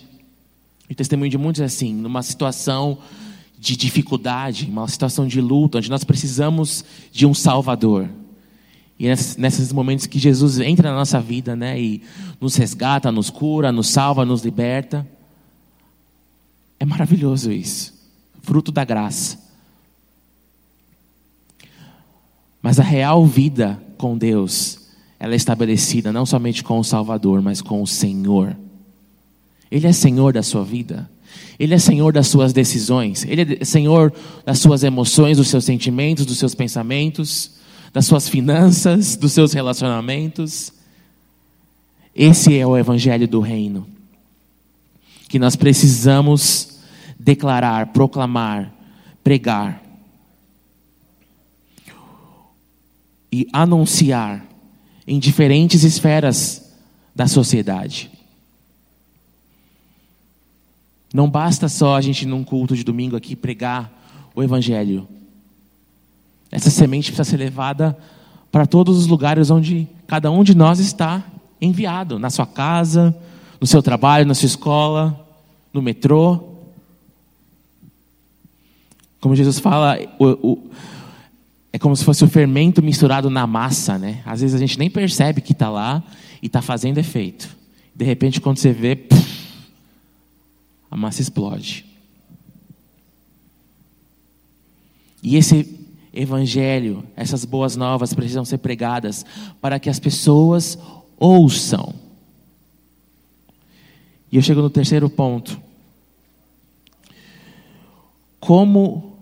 e 0.89 0.95
testemunho 0.95 1.31
de 1.31 1.37
muitos 1.37 1.61
é 1.61 1.65
assim, 1.65 1.93
numa 1.93 2.23
situação 2.23 2.99
de 3.59 3.77
dificuldade, 3.77 4.65
uma 4.65 4.89
situação 4.89 5.27
de 5.27 5.41
luta, 5.41 5.79
onde 5.79 5.91
nós 5.91 6.05
precisamos 6.05 6.85
de 7.13 7.27
um 7.27 7.35
Salvador. 7.35 8.09
E 8.99 9.07
nesses 9.07 9.73
momentos 9.73 10.07
que 10.07 10.19
Jesus 10.19 10.59
entra 10.61 10.91
na 10.91 10.97
nossa 10.97 11.21
vida, 11.21 11.57
né, 11.57 11.79
e 11.79 12.03
nos 12.41 12.57
resgata, 12.57 13.13
nos 13.13 13.31
cura, 13.31 13.71
nos 13.73 13.91
salva, 13.91 14.25
nos 14.25 14.43
liberta, 14.43 15.07
é 16.81 16.85
maravilhoso 16.85 17.53
isso, 17.53 17.93
fruto 18.43 18.73
da 18.73 18.85
graça. 18.85 19.42
Mas 22.63 22.79
a 22.79 22.83
real 22.83 23.27
vida 23.27 23.83
com 23.99 24.17
Deus, 24.17 24.79
ela 25.19 25.33
é 25.33 25.37
estabelecida 25.37 26.13
não 26.13 26.25
somente 26.25 26.63
com 26.63 26.79
o 26.79 26.85
Salvador, 26.85 27.43
mas 27.43 27.61
com 27.61 27.83
o 27.83 27.87
Senhor. 27.87 28.57
Ele 29.71 29.87
é 29.87 29.93
Senhor 29.93 30.33
da 30.33 30.43
sua 30.43 30.65
vida. 30.65 31.11
Ele 31.59 31.75
é 31.75 31.79
Senhor 31.79 32.13
das 32.13 32.29
suas 32.29 32.53
decisões. 32.53 33.25
Ele 33.25 33.59
é 33.61 33.65
Senhor 33.65 34.13
das 34.45 34.59
suas 34.59 34.83
emoções, 34.85 35.39
dos 35.39 35.49
seus 35.49 35.65
sentimentos, 35.65 36.27
dos 36.27 36.39
seus 36.39 36.55
pensamentos, 36.55 37.53
das 37.93 38.07
suas 38.07 38.29
finanças, 38.29 39.17
dos 39.17 39.33
seus 39.33 39.53
relacionamentos. 39.53 40.73
Esse 42.15 42.59
é 42.59 42.67
o 42.67 42.77
Evangelho 42.77 43.27
do 43.27 43.41
Reino. 43.41 43.87
Que 45.29 45.39
nós 45.39 45.57
precisamos 45.57 46.79
declarar, 47.19 47.89
proclamar, 47.89 48.73
pregar. 49.23 49.83
E 53.33 53.49
anunciar 53.53 54.45
em 55.07 55.19
diferentes 55.19 55.83
esferas 55.83 56.71
da 57.15 57.27
sociedade. 57.27 58.11
Não 61.13 61.29
basta 61.29 61.69
só 61.69 61.97
a 61.97 62.01
gente, 62.01 62.27
num 62.27 62.45
culto 62.45 62.77
de 62.77 62.85
domingo 62.85 63.17
aqui, 63.17 63.35
pregar 63.35 63.91
o 64.35 64.43
Evangelho. 64.43 65.09
Essa 66.51 66.71
semente 66.71 67.11
precisa 67.11 67.31
ser 67.31 67.37
levada 67.39 67.97
para 68.51 68.67
todos 68.67 68.99
os 68.99 69.07
lugares 69.07 69.51
onde 69.51 69.89
cada 70.07 70.31
um 70.31 70.45
de 70.45 70.55
nós 70.55 70.79
está 70.79 71.25
enviado 71.61 72.19
na 72.19 72.29
sua 72.29 72.47
casa, 72.47 73.17
no 73.61 73.67
seu 73.67 73.83
trabalho, 73.83 74.27
na 74.27 74.35
sua 74.35 74.47
escola, 74.47 75.19
no 75.73 75.81
metrô. 75.81 76.49
Como 79.21 79.37
Jesus 79.37 79.59
fala, 79.59 79.99
o, 80.19 80.27
o, 80.27 80.71
é 81.73 81.79
como 81.79 81.97
se 81.97 82.05
fosse 82.05 82.23
o 82.23 82.29
fermento 82.29 82.83
misturado 82.83 83.31
na 83.31 83.47
massa, 83.47 83.99
né? 83.99 84.23
Às 84.27 84.43
vezes 84.43 84.55
a 84.55 84.59
gente 84.59 84.79
nem 84.79 84.91
percebe 84.91 85.41
que 85.41 85.53
está 85.53 85.71
lá 85.71 86.03
e 86.43 86.47
está 86.47 86.61
fazendo 86.61 86.99
efeito. 86.99 87.49
De 87.95 88.05
repente, 88.05 88.41
quando 88.41 88.59
você 88.59 88.73
vê, 88.73 88.95
puff, 88.95 89.49
a 90.91 90.97
massa 90.97 91.23
explode. 91.23 91.87
E 95.23 95.37
esse 95.37 95.79
evangelho, 96.13 97.05
essas 97.17 97.47
boas 97.47 97.75
novas 97.75 98.13
precisam 98.13 98.45
ser 98.45 98.59
pregadas 98.59 99.25
para 99.61 99.81
que 99.81 99.89
as 99.89 99.99
pessoas 99.99 100.79
ouçam. 101.19 101.95
E 104.31 104.37
eu 104.37 104.43
chego 104.43 104.61
no 104.61 104.69
terceiro 104.69 105.09
ponto. 105.09 105.59
Como 108.39 109.17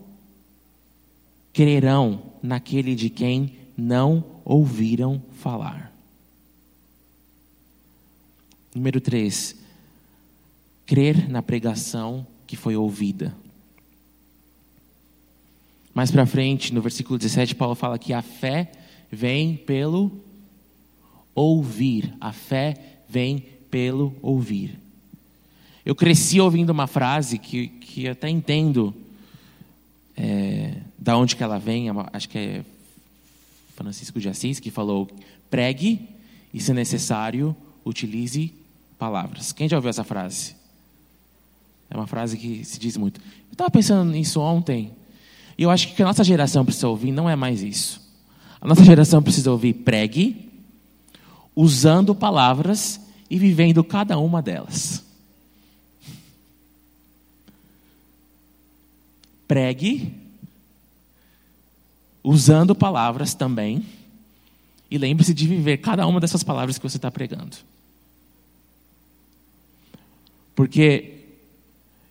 crerão 1.52 2.29
naquele 2.42 2.94
de 2.94 3.10
quem 3.10 3.52
não 3.76 4.24
ouviram 4.44 5.22
falar? 5.38 5.92
Número 8.74 9.00
3. 9.00 9.56
Crer 10.86 11.28
na 11.28 11.42
pregação 11.42 12.26
que 12.46 12.56
foi 12.56 12.76
ouvida. 12.76 13.34
Mais 15.94 16.10
para 16.10 16.26
frente, 16.26 16.72
no 16.72 16.80
versículo 16.80 17.18
17, 17.18 17.54
Paulo 17.54 17.74
fala 17.74 17.98
que 17.98 18.12
a 18.12 18.22
fé 18.22 18.70
vem 19.10 19.56
pelo 19.56 20.10
ouvir. 21.34 22.14
A 22.20 22.32
fé 22.32 22.76
vem 23.08 23.44
pelo 23.70 24.14
ouvir. 24.22 24.78
Eu 25.84 25.94
cresci 25.94 26.40
ouvindo 26.40 26.70
uma 26.70 26.86
frase 26.86 27.38
que, 27.38 27.68
que 27.68 28.06
até 28.08 28.28
entendo 28.28 28.94
é, 30.16 30.74
da 31.00 31.16
onde 31.16 31.34
que 31.34 31.42
ela 31.42 31.58
vem, 31.58 31.88
é 31.88 31.92
acho 32.12 32.28
que 32.28 32.38
é 32.38 32.64
Francisco 33.74 34.20
de 34.20 34.28
Assis 34.28 34.60
que 34.60 34.70
falou: 34.70 35.10
pregue 35.50 36.06
e, 36.52 36.60
se 36.60 36.74
necessário, 36.74 37.56
utilize 37.84 38.52
palavras. 38.98 39.52
Quem 39.52 39.66
já 39.66 39.76
ouviu 39.76 39.88
essa 39.88 40.04
frase? 40.04 40.54
É 41.88 41.96
uma 41.96 42.06
frase 42.06 42.36
que 42.36 42.64
se 42.64 42.78
diz 42.78 42.98
muito. 42.98 43.20
Eu 43.20 43.52
estava 43.52 43.70
pensando 43.70 44.12
nisso 44.12 44.40
ontem, 44.40 44.92
e 45.56 45.62
eu 45.62 45.70
acho 45.70 45.94
que 45.94 46.02
a 46.02 46.06
nossa 46.06 46.22
geração 46.22 46.64
precisa 46.64 46.88
ouvir 46.88 47.10
não 47.10 47.28
é 47.28 47.34
mais 47.34 47.62
isso. 47.62 48.00
A 48.60 48.68
nossa 48.68 48.84
geração 48.84 49.22
precisa 49.22 49.50
ouvir 49.50 49.72
pregue, 49.72 50.50
usando 51.56 52.14
palavras 52.14 53.00
e 53.30 53.38
vivendo 53.38 53.82
cada 53.82 54.18
uma 54.18 54.42
delas. 54.42 55.02
Pregue, 59.48 60.19
usando 62.22 62.74
palavras 62.74 63.34
também, 63.34 63.84
e 64.90 64.98
lembre-se 64.98 65.32
de 65.32 65.46
viver 65.46 65.78
cada 65.78 66.06
uma 66.06 66.20
dessas 66.20 66.42
palavras 66.42 66.76
que 66.78 66.88
você 66.88 66.96
está 66.96 67.10
pregando. 67.10 67.56
Porque 70.54 71.14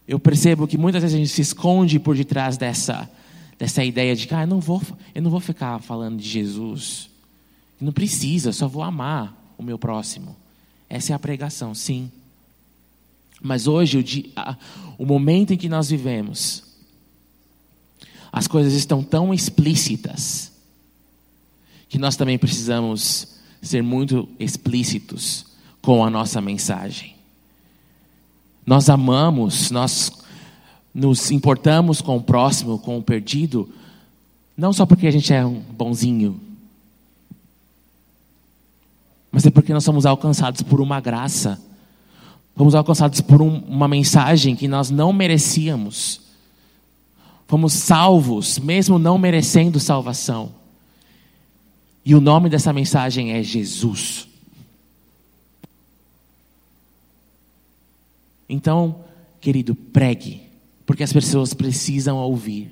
eu 0.07 0.19
percebo 0.19 0.67
que 0.67 0.77
muitas 0.77 1.03
vezes 1.03 1.15
a 1.15 1.19
gente 1.19 1.29
se 1.29 1.41
esconde 1.41 1.99
por 1.99 2.15
detrás 2.15 2.57
dessa 2.57 3.09
dessa 3.59 3.83
ideia 3.83 4.15
de 4.15 4.25
que 4.25 4.33
ah, 4.33 4.43
eu, 4.43 4.47
não 4.47 4.61
vou, 4.61 4.81
eu 5.13 5.21
não 5.21 5.29
vou 5.29 5.41
ficar 5.41 5.79
falando 5.79 6.17
de 6.17 6.27
Jesus. 6.27 7.09
Não 7.79 7.91
precisa, 7.91 8.53
só 8.53 8.69
vou 8.69 8.81
amar 8.81 9.35
o 9.57 9.61
meu 9.61 9.77
próximo. 9.77 10.33
Essa 10.89 11.11
é 11.11 11.15
a 11.15 11.19
pregação, 11.19 11.75
sim. 11.75 12.09
Mas 13.41 13.67
hoje, 13.67 13.97
o, 13.97 14.03
dia, 14.03 14.25
o 14.97 15.05
momento 15.05 15.53
em 15.53 15.57
que 15.57 15.67
nós 15.67 15.89
vivemos, 15.89 16.63
as 18.31 18.47
coisas 18.47 18.73
estão 18.73 19.03
tão 19.03 19.33
explícitas, 19.33 20.51
que 21.87 21.97
nós 21.97 22.15
também 22.15 22.37
precisamos 22.37 23.27
ser 23.61 23.81
muito 23.81 24.29
explícitos 24.39 25.45
com 25.81 26.03
a 26.03 26.09
nossa 26.09 26.39
mensagem. 26.39 27.15
Nós 28.65 28.89
amamos, 28.89 29.71
nós 29.71 30.11
nos 30.93 31.31
importamos 31.31 32.01
com 32.01 32.17
o 32.17 32.21
próximo, 32.21 32.77
com 32.79 32.97
o 32.97 33.03
perdido, 33.03 33.69
não 34.55 34.73
só 34.73 34.85
porque 34.85 35.07
a 35.07 35.11
gente 35.11 35.33
é 35.33 35.45
um 35.45 35.59
bonzinho, 35.59 36.39
mas 39.31 39.45
é 39.45 39.49
porque 39.49 39.73
nós 39.73 39.83
somos 39.83 40.05
alcançados 40.05 40.61
por 40.61 40.81
uma 40.81 40.99
graça, 40.99 41.59
fomos 42.55 42.75
alcançados 42.75 43.21
por 43.21 43.41
um, 43.41 43.59
uma 43.59 43.87
mensagem 43.87 44.55
que 44.55 44.67
nós 44.67 44.89
não 44.89 45.13
merecíamos, 45.13 46.21
fomos 47.49 47.73
salvos, 47.73 48.59
mesmo 48.59 48.99
não 48.99 49.17
merecendo 49.17 49.79
salvação. 49.79 50.51
E 52.05 52.13
o 52.13 52.21
nome 52.21 52.47
dessa 52.47 52.71
mensagem 52.71 53.31
é 53.31 53.41
Jesus. 53.41 54.27
Então, 58.47 59.03
querido, 59.41 59.73
pregue 59.73 60.43
porque 60.85 61.03
as 61.03 61.11
pessoas 61.11 61.53
precisam 61.53 62.17
ouvir. 62.17 62.71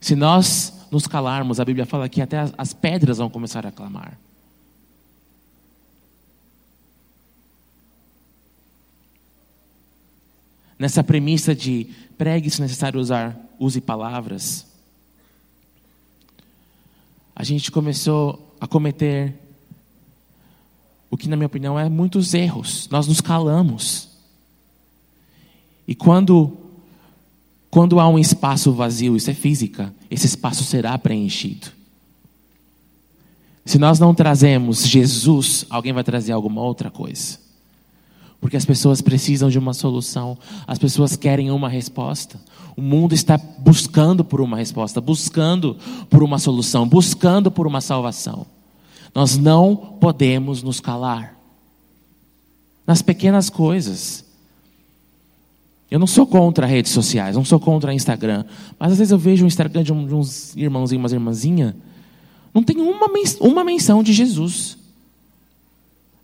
Se 0.00 0.14
nós 0.14 0.72
nos 0.90 1.08
calarmos, 1.08 1.58
a 1.58 1.64
Bíblia 1.64 1.84
fala 1.84 2.08
que 2.08 2.22
até 2.22 2.48
as 2.56 2.72
pedras 2.72 3.18
vão 3.18 3.28
começar 3.28 3.66
a 3.66 3.72
clamar. 3.72 4.16
Nessa 10.78 11.02
premissa 11.02 11.54
de 11.54 11.88
pregue 12.18 12.50
se 12.50 12.60
necessário 12.60 13.00
usar, 13.00 13.38
use 13.58 13.80
palavras, 13.80 14.66
a 17.34 17.44
gente 17.44 17.70
começou 17.70 18.54
a 18.60 18.66
cometer 18.66 19.34
o 21.10 21.16
que, 21.16 21.28
na 21.28 21.36
minha 21.36 21.46
opinião, 21.46 21.78
é 21.78 21.88
muitos 21.88 22.34
erros. 22.34 22.88
Nós 22.90 23.06
nos 23.06 23.20
calamos. 23.20 24.08
E 25.86 25.94
quando 25.94 26.56
quando 27.70 28.00
há 28.00 28.08
um 28.08 28.18
espaço 28.18 28.72
vazio, 28.72 29.16
isso 29.16 29.30
é 29.30 29.34
física, 29.34 29.92
esse 30.10 30.24
espaço 30.24 30.64
será 30.64 30.96
preenchido. 30.96 31.66
Se 33.66 33.78
nós 33.78 33.98
não 33.98 34.14
trazemos 34.14 34.86
Jesus, 34.86 35.66
alguém 35.68 35.92
vai 35.92 36.02
trazer 36.02 36.32
alguma 36.32 36.62
outra 36.62 36.90
coisa. 36.90 37.38
Porque 38.40 38.56
as 38.56 38.64
pessoas 38.64 39.00
precisam 39.00 39.48
de 39.48 39.58
uma 39.58 39.74
solução, 39.74 40.36
as 40.66 40.78
pessoas 40.78 41.16
querem 41.16 41.50
uma 41.50 41.68
resposta. 41.68 42.38
O 42.76 42.82
mundo 42.82 43.14
está 43.14 43.38
buscando 43.38 44.24
por 44.24 44.40
uma 44.40 44.56
resposta, 44.56 45.00
buscando 45.00 45.76
por 46.10 46.22
uma 46.22 46.38
solução, 46.38 46.86
buscando 46.86 47.50
por 47.50 47.66
uma 47.66 47.80
salvação. 47.80 48.46
Nós 49.14 49.38
não 49.38 49.74
podemos 49.74 50.62
nos 50.62 50.78
calar. 50.78 51.34
Nas 52.86 53.00
pequenas 53.00 53.48
coisas, 53.48 54.24
eu 55.90 55.98
não 55.98 56.06
sou 56.06 56.26
contra 56.26 56.66
redes 56.66 56.92
sociais, 56.92 57.34
não 57.34 57.44
sou 57.44 57.58
contra 57.58 57.94
Instagram. 57.94 58.44
Mas 58.78 58.92
às 58.92 58.98
vezes 58.98 59.12
eu 59.12 59.18
vejo 59.18 59.44
o 59.44 59.46
Instagram 59.46 59.82
de, 59.82 59.92
uns 59.92 60.54
irmãozinhos, 60.56 61.02
umas 61.02 61.12
irmãzinhas, 61.12 61.74
não 62.52 62.62
tem 62.62 62.78
uma, 62.78 63.06
uma 63.40 63.64
menção 63.64 64.02
de 64.02 64.12
Jesus. 64.12 64.75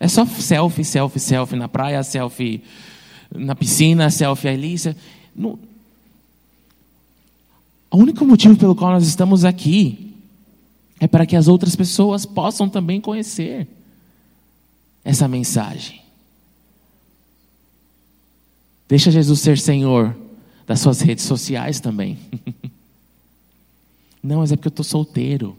É 0.02 0.08
só 0.08 0.26
selfie, 0.26 0.84
selfie, 0.84 1.20
selfie 1.20 1.54
na 1.54 1.68
praia, 1.68 2.02
selfie 2.02 2.64
na 3.32 3.54
piscina, 3.54 4.10
selfie 4.10 4.48
ali. 4.48 4.74
No... 5.32 5.56
O 7.88 7.98
único 7.98 8.24
motivo 8.24 8.56
pelo 8.56 8.74
qual 8.74 8.90
nós 8.90 9.06
estamos 9.06 9.44
aqui 9.44 10.12
é 10.98 11.06
para 11.06 11.24
que 11.24 11.36
as 11.36 11.46
outras 11.46 11.76
pessoas 11.76 12.26
possam 12.26 12.68
também 12.68 13.00
conhecer 13.00 13.68
essa 15.04 15.28
mensagem. 15.28 16.02
Deixa 18.88 19.08
Jesus 19.08 19.38
ser 19.38 19.56
Senhor 19.56 20.16
das 20.66 20.80
suas 20.80 21.00
redes 21.00 21.26
sociais 21.26 21.78
também. 21.78 22.18
Não, 24.20 24.40
mas 24.40 24.50
é 24.50 24.56
porque 24.56 24.66
eu 24.66 24.70
estou 24.70 24.84
solteiro. 24.84 25.56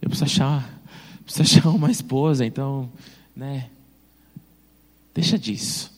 Eu 0.00 0.08
preciso 0.08 0.26
achar, 0.26 0.80
preciso 1.24 1.58
achar 1.58 1.68
uma 1.70 1.90
esposa, 1.90 2.46
então, 2.46 2.88
né? 3.38 3.70
Deixa 5.14 5.38
disso. 5.38 5.92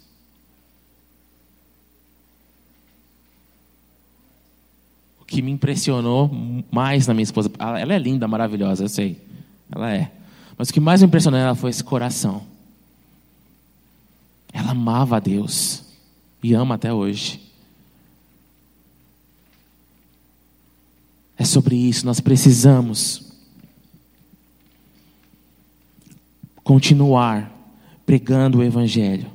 O 5.18 5.24
que 5.24 5.40
me 5.40 5.50
impressionou 5.50 6.30
mais 6.70 7.06
na 7.06 7.14
minha 7.14 7.24
esposa, 7.24 7.50
ela 7.58 7.94
é 7.94 7.98
linda, 7.98 8.28
maravilhosa, 8.28 8.84
eu 8.84 8.88
sei. 8.88 9.18
Ela 9.72 9.90
é. 9.94 10.12
Mas 10.58 10.68
o 10.68 10.72
que 10.72 10.80
mais 10.80 11.00
me 11.00 11.06
impressionou 11.06 11.40
nela 11.40 11.54
foi 11.54 11.70
esse 11.70 11.82
coração. 11.82 12.42
Ela 14.52 14.72
amava 14.72 15.16
a 15.16 15.20
Deus 15.20 15.82
e 16.42 16.52
ama 16.52 16.74
até 16.74 16.92
hoje. 16.92 17.40
É 21.38 21.44
sobre 21.44 21.74
isso, 21.74 22.04
nós 22.04 22.20
precisamos 22.20 23.29
continuar 26.70 27.50
pregando 28.06 28.58
o 28.58 28.62
Evangelho. 28.62 29.26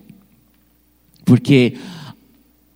Porque 1.26 1.76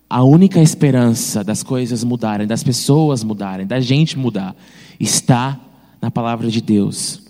a 0.06 0.22
única 0.22 0.60
esperança 0.60 1.42
das 1.42 1.62
coisas 1.62 2.04
mudarem, 2.04 2.46
das 2.46 2.62
pessoas 2.62 3.24
mudarem, 3.24 3.66
da 3.66 3.80
gente 3.80 4.18
mudar, 4.18 4.54
está 5.00 5.58
na 5.98 6.10
palavra 6.10 6.50
de 6.50 6.60
Deus. 6.60 7.22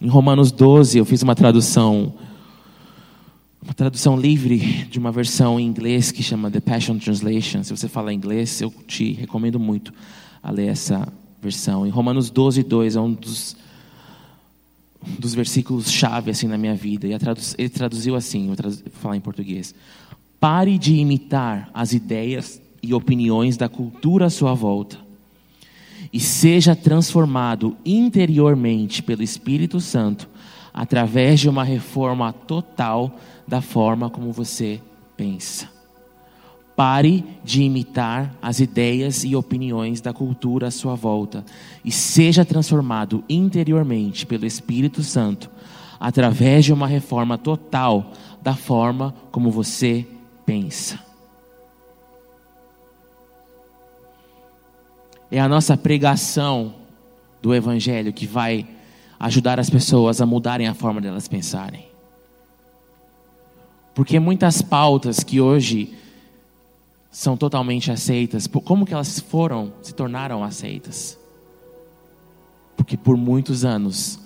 Em 0.00 0.08
Romanos 0.08 0.50
12, 0.50 0.96
eu 0.96 1.04
fiz 1.04 1.20
uma 1.20 1.34
tradução, 1.34 2.14
uma 3.62 3.74
tradução 3.74 4.18
livre 4.18 4.86
de 4.90 4.98
uma 4.98 5.12
versão 5.12 5.60
em 5.60 5.66
inglês 5.66 6.10
que 6.10 6.22
chama 6.22 6.50
The 6.50 6.60
Passion 6.60 6.98
Translation. 6.98 7.64
Se 7.64 7.76
você 7.76 7.86
fala 7.86 8.14
inglês, 8.14 8.62
eu 8.62 8.72
te 8.88 9.12
recomendo 9.12 9.60
muito 9.60 9.92
a 10.42 10.50
ler 10.50 10.68
essa 10.68 11.06
versão. 11.42 11.86
Em 11.86 11.90
Romanos 11.90 12.30
12, 12.30 12.62
2 12.62 12.96
é 12.96 13.00
um 13.00 13.12
dos, 13.12 13.54
dos 15.18 15.34
versículos 15.34 15.90
chave 15.90 16.30
assim 16.30 16.46
na 16.46 16.58
minha 16.58 16.74
vida. 16.74 17.06
E 17.06 17.12
ele 17.58 17.68
traduziu 17.68 18.14
assim, 18.14 18.46
vou 18.46 18.56
falar 19.00 19.16
em 19.16 19.20
português. 19.20 19.74
Pare 20.38 20.78
de 20.78 20.94
imitar 20.94 21.70
as 21.72 21.92
ideias 21.92 22.60
e 22.82 22.92
opiniões 22.92 23.56
da 23.56 23.68
cultura 23.68 24.26
à 24.26 24.30
sua 24.30 24.54
volta 24.54 24.98
e 26.12 26.20
seja 26.20 26.76
transformado 26.76 27.76
interiormente 27.84 29.02
pelo 29.02 29.22
Espírito 29.22 29.80
Santo 29.80 30.28
através 30.72 31.40
de 31.40 31.48
uma 31.48 31.64
reforma 31.64 32.32
total 32.32 33.18
da 33.46 33.60
forma 33.60 34.10
como 34.10 34.32
você 34.32 34.80
pensa. 35.16 35.75
Pare 36.76 37.24
de 37.42 37.62
imitar 37.62 38.36
as 38.40 38.60
ideias 38.60 39.24
e 39.24 39.34
opiniões 39.34 40.02
da 40.02 40.12
cultura 40.12 40.68
à 40.68 40.70
sua 40.70 40.94
volta 40.94 41.42
e 41.82 41.90
seja 41.90 42.44
transformado 42.44 43.24
interiormente 43.28 44.26
pelo 44.26 44.44
Espírito 44.44 45.02
Santo 45.02 45.50
através 45.98 46.66
de 46.66 46.74
uma 46.74 46.86
reforma 46.86 47.38
total 47.38 48.12
da 48.42 48.54
forma 48.54 49.14
como 49.32 49.50
você 49.50 50.06
pensa. 50.44 51.00
É 55.30 55.40
a 55.40 55.48
nossa 55.48 55.76
pregação 55.76 56.74
do 57.42 57.54
Evangelho 57.54 58.12
que 58.12 58.26
vai 58.26 58.66
ajudar 59.18 59.58
as 59.58 59.70
pessoas 59.70 60.20
a 60.20 60.26
mudarem 60.26 60.68
a 60.68 60.74
forma 60.74 61.00
delas 61.00 61.26
pensarem. 61.26 61.86
Porque 63.94 64.20
muitas 64.20 64.60
pautas 64.60 65.24
que 65.24 65.40
hoje 65.40 65.94
são 67.16 67.34
totalmente 67.34 67.90
aceitas, 67.90 68.46
como 68.46 68.84
que 68.84 68.92
elas 68.92 69.18
foram, 69.20 69.72
se 69.80 69.94
tornaram 69.94 70.44
aceitas? 70.44 71.18
Porque 72.76 72.94
por 72.94 73.16
muitos 73.16 73.64
anos 73.64 74.18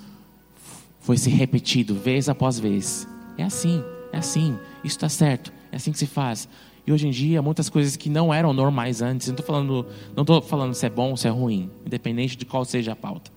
foi 0.98 1.16
se 1.16 1.30
repetido 1.30 1.94
vez 1.94 2.28
após 2.28 2.58
vez. 2.58 3.06
É 3.38 3.44
assim, 3.44 3.80
é 4.12 4.18
assim, 4.18 4.58
isso 4.82 4.96
está 4.96 5.08
certo, 5.08 5.52
é 5.70 5.76
assim 5.76 5.92
que 5.92 5.98
se 6.00 6.06
faz. 6.06 6.48
E 6.84 6.92
hoje 6.92 7.06
em 7.06 7.12
dia, 7.12 7.40
muitas 7.40 7.68
coisas 7.68 7.94
que 7.94 8.10
não 8.10 8.34
eram 8.34 8.52
normais 8.52 9.00
antes, 9.00 9.28
não 9.28 9.34
estou 9.34 9.46
falando, 9.46 9.86
não 10.16 10.42
falando 10.42 10.74
se 10.74 10.84
é 10.84 10.90
bom 10.90 11.10
ou 11.10 11.16
se 11.16 11.28
é 11.28 11.30
ruim, 11.30 11.70
independente 11.86 12.36
de 12.36 12.44
qual 12.44 12.64
seja 12.64 12.90
a 12.94 12.96
pauta. 12.96 13.30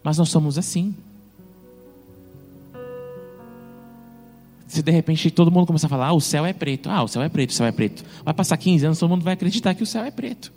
Mas 0.00 0.16
nós 0.16 0.28
somos 0.28 0.56
assim. 0.56 0.94
Se 4.76 4.82
de 4.82 4.92
repente 4.92 5.30
todo 5.30 5.50
mundo 5.50 5.66
começar 5.66 5.86
a 5.86 5.88
falar, 5.88 6.08
ah, 6.08 6.12
o 6.12 6.20
céu 6.20 6.44
é 6.44 6.52
preto, 6.52 6.90
ah, 6.90 7.02
o 7.02 7.08
céu 7.08 7.22
é 7.22 7.30
preto, 7.30 7.48
o 7.48 7.52
céu 7.54 7.64
é 7.64 7.72
preto. 7.72 8.04
Vai 8.22 8.34
passar 8.34 8.58
15 8.58 8.84
anos, 8.84 8.98
todo 8.98 9.08
mundo 9.08 9.24
vai 9.24 9.32
acreditar 9.32 9.72
que 9.74 9.82
o 9.82 9.86
céu 9.86 10.04
é 10.04 10.10
preto. 10.10 10.52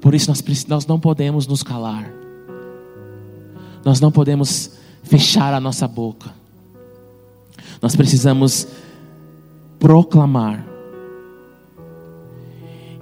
Por 0.00 0.14
isso 0.14 0.30
nós, 0.30 0.66
nós 0.68 0.86
não 0.86 1.00
podemos 1.00 1.48
nos 1.48 1.64
calar. 1.64 2.08
Nós 3.84 4.00
não 4.00 4.12
podemos 4.12 4.70
fechar 5.02 5.52
a 5.52 5.58
nossa 5.58 5.88
boca. 5.88 6.30
Nós 7.82 7.96
precisamos 7.96 8.68
proclamar. 9.80 10.64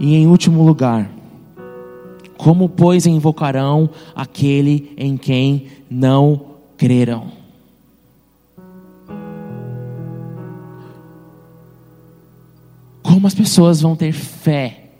E 0.01 0.15
em 0.15 0.27
último 0.27 0.65
lugar, 0.65 1.11
como, 2.39 2.71
pois, 2.71 3.05
invocarão 3.05 3.91
aquele 4.17 4.95
em 4.97 5.19
quem 5.19 5.67
não 5.91 6.41
creram? 6.79 7.44
Como 13.25 13.29
as 13.29 13.35
pessoas 13.35 13.81
vão 13.81 13.97
ter 13.97 14.13
fé? 14.13 14.91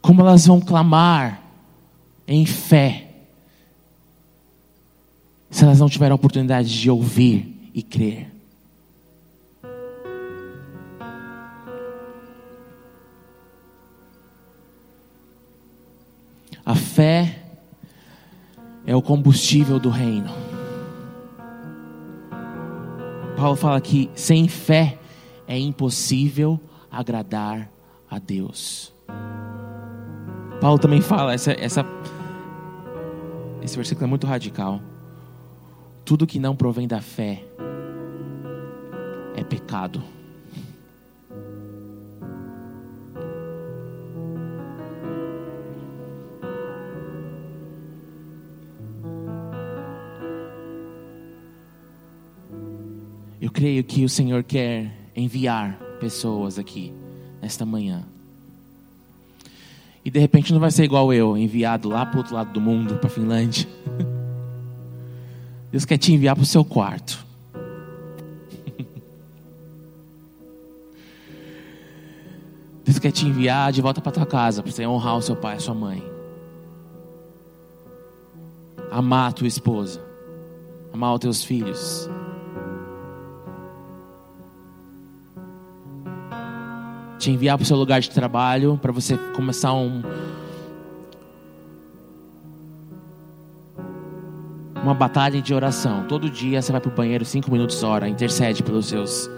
Como 0.00 0.22
elas 0.22 0.46
vão 0.46 0.58
clamar 0.58 1.42
em 2.26 2.46
fé? 2.46 3.10
se 5.50 5.64
elas 5.64 5.80
não 5.80 5.86
tiveram 5.86 6.14
a 6.14 6.16
oportunidade 6.16 6.80
de 6.80 6.88
ouvir 6.88 7.70
e 7.74 7.82
crer. 7.82 8.32
A 16.64 16.74
fé 16.74 17.38
é 18.86 18.96
o 18.96 19.02
combustível 19.02 19.78
do 19.78 19.90
reino. 19.90 20.41
Paulo 23.42 23.56
fala 23.56 23.80
que 23.80 24.08
sem 24.14 24.46
fé 24.46 24.96
é 25.48 25.58
impossível 25.58 26.60
agradar 26.88 27.68
a 28.08 28.20
Deus. 28.20 28.92
Paulo 30.60 30.78
também 30.78 31.00
fala, 31.00 31.34
essa, 31.34 31.50
essa, 31.50 31.84
esse 33.60 33.74
versículo 33.74 34.06
é 34.06 34.08
muito 34.08 34.28
radical. 34.28 34.80
Tudo 36.04 36.24
que 36.24 36.38
não 36.38 36.54
provém 36.54 36.86
da 36.86 37.00
fé 37.00 37.42
é 39.34 39.42
pecado. 39.42 40.00
Eu 53.42 53.50
creio 53.50 53.82
que 53.82 54.04
o 54.04 54.08
Senhor 54.08 54.44
quer 54.44 54.88
enviar 55.16 55.76
pessoas 55.98 56.60
aqui 56.60 56.92
nesta 57.40 57.66
manhã. 57.66 58.04
E 60.04 60.10
de 60.12 60.20
repente 60.20 60.52
não 60.52 60.60
vai 60.60 60.70
ser 60.70 60.84
igual 60.84 61.12
eu, 61.12 61.36
enviado 61.36 61.88
lá 61.88 62.06
para 62.06 62.14
o 62.14 62.18
outro 62.18 62.36
lado 62.36 62.52
do 62.52 62.60
mundo, 62.60 62.98
para 62.98 63.08
a 63.08 63.10
Finlândia. 63.10 63.66
Deus 65.72 65.84
quer 65.84 65.98
te 65.98 66.12
enviar 66.12 66.36
para 66.36 66.44
o 66.44 66.46
seu 66.46 66.64
quarto. 66.64 67.26
Deus 72.86 73.00
quer 73.00 73.10
te 73.10 73.26
enviar 73.26 73.72
de 73.72 73.82
volta 73.82 74.00
para 74.00 74.12
tua 74.12 74.26
casa, 74.26 74.62
para 74.62 74.70
você 74.70 74.86
honrar 74.86 75.16
o 75.16 75.22
seu 75.22 75.34
pai 75.34 75.54
e 75.54 75.56
a 75.56 75.60
sua 75.60 75.74
mãe. 75.74 76.00
Amar 78.88 79.30
a 79.30 79.32
tua 79.32 79.48
esposa. 79.48 80.00
Amar 80.92 81.14
os 81.14 81.20
teus 81.20 81.42
filhos. 81.42 82.08
Te 87.22 87.30
enviar 87.30 87.56
para 87.56 87.62
o 87.62 87.64
seu 87.64 87.76
lugar 87.76 88.00
de 88.00 88.10
trabalho, 88.10 88.76
para 88.82 88.90
você 88.90 89.16
começar 89.16 89.72
um, 89.72 90.02
uma 94.82 94.92
batalha 94.92 95.40
de 95.40 95.54
oração. 95.54 96.04
Todo 96.08 96.28
dia 96.28 96.60
você 96.60 96.72
vai 96.72 96.80
para 96.80 96.90
o 96.90 96.92
banheiro 96.92 97.24
cinco 97.24 97.48
minutos 97.48 97.80
hora, 97.84 98.08
intercede 98.08 98.60
pelos 98.64 98.86
seus 98.86 99.30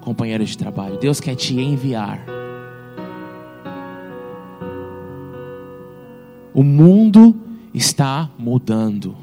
companheiros 0.00 0.48
de 0.48 0.56
trabalho. 0.56 0.96
Deus 0.96 1.20
quer 1.20 1.34
te 1.34 1.60
enviar. 1.60 2.18
O 6.54 6.62
mundo 6.64 7.36
está 7.74 8.30
mudando. 8.38 9.14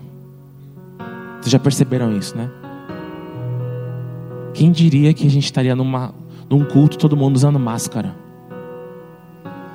Vocês 1.39 1.49
já 1.49 1.57
perceberam 1.57 2.15
isso, 2.15 2.37
né? 2.37 2.51
Quem 4.53 4.71
diria 4.71 5.11
que 5.11 5.25
a 5.25 5.29
gente 5.29 5.45
estaria 5.45 5.75
numa, 5.75 6.13
num 6.49 6.63
culto 6.63 6.97
todo 6.97 7.17
mundo 7.17 7.35
usando 7.35 7.59
máscara? 7.59 8.13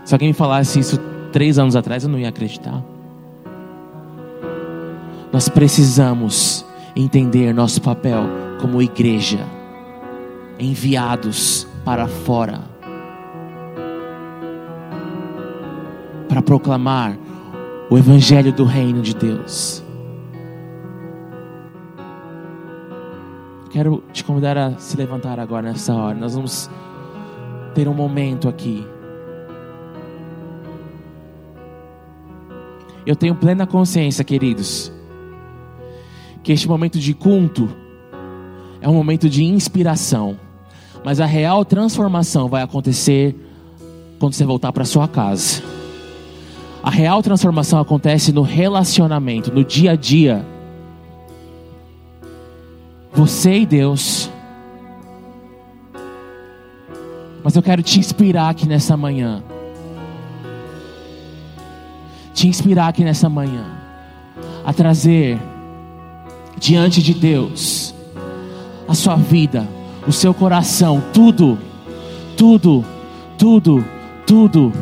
Se 0.05 0.15
alguém 0.15 0.29
me 0.29 0.35
falasse 0.35 0.79
isso 0.79 0.99
três 1.33 1.59
anos 1.59 1.77
atrás, 1.77 2.05
eu 2.05 2.11
não 2.11 2.19
ia 2.19 2.29
acreditar. 2.29 2.83
Nós 5.33 5.49
precisamos 5.49 6.65
entender 6.95 7.55
nosso 7.55 7.81
papel 7.81 8.25
como 8.61 8.83
igreja, 8.83 9.47
enviados 10.59 11.67
para 11.85 12.07
fora, 12.07 12.61
para 16.29 16.43
proclamar 16.43 17.17
o 17.89 17.97
Evangelho 17.97 18.53
do 18.53 18.65
Reino 18.65 19.03
de 19.03 19.15
Deus. 19.15 19.82
Quero 23.73 24.03
te 24.13 24.23
convidar 24.23 24.57
a 24.59 24.77
se 24.79 24.97
levantar 24.97 25.41
agora 25.41 25.63
nessa 25.63 25.95
hora. 25.95 26.17
Nós 26.17 26.35
vamos 26.35 26.71
ter 27.75 27.89
um 27.89 27.95
momento 27.95 28.49
aqui 28.49 28.87
Eu 33.05 33.17
tenho 33.17 33.35
plena 33.35 33.67
consciência, 33.67 34.23
queridos, 34.23 34.93
que 36.43 36.53
este 36.53 36.69
momento 36.69 37.01
de 37.01 37.13
culto 37.15 37.69
é 38.81 38.89
um 38.89 38.95
momento 38.95 39.29
de 39.29 39.43
inspiração, 39.43 40.39
mas 41.05 41.21
a 41.21 41.27
real 41.27 41.65
transformação 41.65 42.49
vai 42.49 42.63
acontecer 42.63 43.35
quando 44.21 44.35
você 44.35 44.45
voltar 44.45 44.73
para 44.73 44.85
sua 44.85 45.09
casa. 45.09 45.63
A 46.81 46.91
real 46.91 47.23
transformação 47.23 47.81
acontece 47.81 48.33
no 48.33 48.43
relacionamento, 48.43 49.53
no 49.53 49.65
dia 49.65 49.93
a 49.93 49.97
dia. 49.97 50.47
Você 53.13 53.59
e 53.61 53.67
Deus. 53.67 54.31
Mas 57.45 57.57
eu 57.57 57.63
quero 57.63 57.83
te 57.83 57.99
inspirar 57.99 58.49
aqui 58.49 58.67
nessa 58.67 58.97
manhã. 58.97 59.43
Te 62.33 62.49
inspirar 62.49 62.89
aqui 62.89 63.05
nessa 63.05 63.29
manhã. 63.29 63.65
A 64.65 64.73
trazer 64.73 65.39
diante 66.59 67.03
de 67.03 67.13
Deus 67.15 67.93
a 68.87 68.95
sua 68.95 69.17
vida, 69.17 69.69
o 70.07 70.13
seu 70.13 70.33
coração, 70.33 71.03
tudo, 71.13 71.59
tudo, 72.37 72.85
tudo, 73.37 73.85
tudo. 74.27 74.73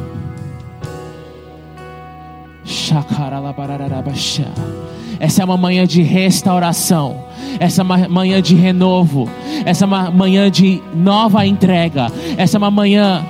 Essa 5.20 5.42
é 5.42 5.44
uma 5.44 5.58
manhã 5.58 5.86
de 5.86 6.02
restauração. 6.02 7.24
Essa 7.60 7.82
é 7.82 7.84
uma 7.84 8.08
manhã 8.08 8.40
de 8.40 8.54
renovo. 8.54 9.28
Essa 9.66 9.84
é 9.84 9.86
uma 9.86 10.10
manhã 10.10 10.50
de 10.50 10.82
nova 10.94 11.44
entrega. 11.46 12.10
Essa 12.38 12.56
é 12.56 12.58
uma 12.58 12.70
manhã 12.70 13.24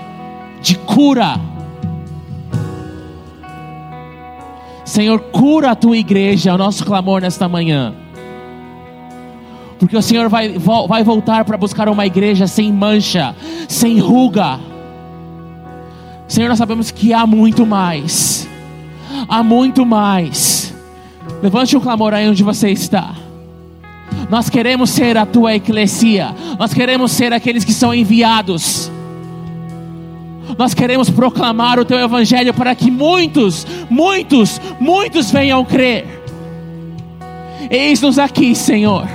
de 0.62 0.76
cura. 0.78 1.40
Senhor, 4.84 5.18
cura 5.20 5.72
a 5.72 5.74
tua 5.74 5.96
igreja, 5.96 6.50
é 6.50 6.54
o 6.54 6.58
nosso 6.58 6.84
clamor 6.84 7.20
nesta 7.20 7.48
manhã. 7.48 7.94
Porque 9.78 9.96
o 9.96 10.02
Senhor 10.02 10.28
vai, 10.28 10.58
vai 10.58 11.02
voltar 11.02 11.44
para 11.44 11.56
buscar 11.56 11.88
uma 11.88 12.06
igreja 12.06 12.46
sem 12.46 12.72
mancha, 12.72 13.34
sem 13.66 13.98
ruga. 13.98 14.60
Senhor, 16.28 16.48
nós 16.48 16.58
sabemos 16.58 16.90
que 16.90 17.12
há 17.12 17.26
muito 17.26 17.64
mais. 17.64 18.48
Há 19.28 19.42
muito 19.42 19.86
mais. 19.86 20.49
Levante 21.42 21.76
o 21.76 21.80
clamor 21.80 22.12
aí 22.12 22.28
onde 22.28 22.42
você 22.42 22.70
está. 22.70 23.14
Nós 24.28 24.50
queremos 24.50 24.90
ser 24.90 25.16
a 25.16 25.24
tua 25.24 25.54
eclesia. 25.54 26.34
Nós 26.58 26.74
queremos 26.74 27.12
ser 27.12 27.32
aqueles 27.32 27.64
que 27.64 27.72
são 27.72 27.94
enviados. 27.94 28.90
Nós 30.58 30.74
queremos 30.74 31.08
proclamar 31.08 31.78
o 31.78 31.84
teu 31.84 31.98
evangelho 31.98 32.52
para 32.52 32.74
que 32.74 32.90
muitos, 32.90 33.66
muitos, 33.88 34.60
muitos 34.78 35.30
venham 35.30 35.64
crer. 35.64 36.06
Eis-nos 37.70 38.18
aqui, 38.18 38.54
Senhor. 38.54 39.08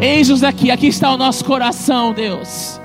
Eis-nos 0.00 0.42
aqui. 0.42 0.70
Aqui 0.70 0.86
está 0.86 1.12
o 1.12 1.16
nosso 1.16 1.44
coração, 1.44 2.12
Deus. 2.12 2.80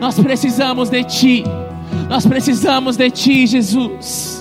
Nós 0.00 0.18
precisamos 0.18 0.88
de 0.88 1.04
Ti. 1.04 1.44
Nós 2.08 2.26
precisamos 2.26 2.96
de 2.96 3.10
Ti, 3.10 3.46
Jesus. 3.46 4.39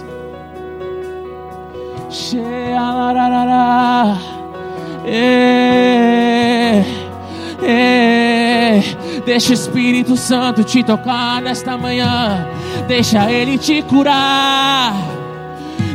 É, 7.61 8.81
deixa 9.25 9.51
o 9.51 9.53
Espírito 9.53 10.17
Santo 10.17 10.63
te 10.63 10.83
tocar 10.83 11.41
nesta 11.41 11.77
manhã. 11.77 12.47
Deixa 12.87 13.31
Ele 13.31 13.57
te 13.57 13.83
curar. 13.83 14.93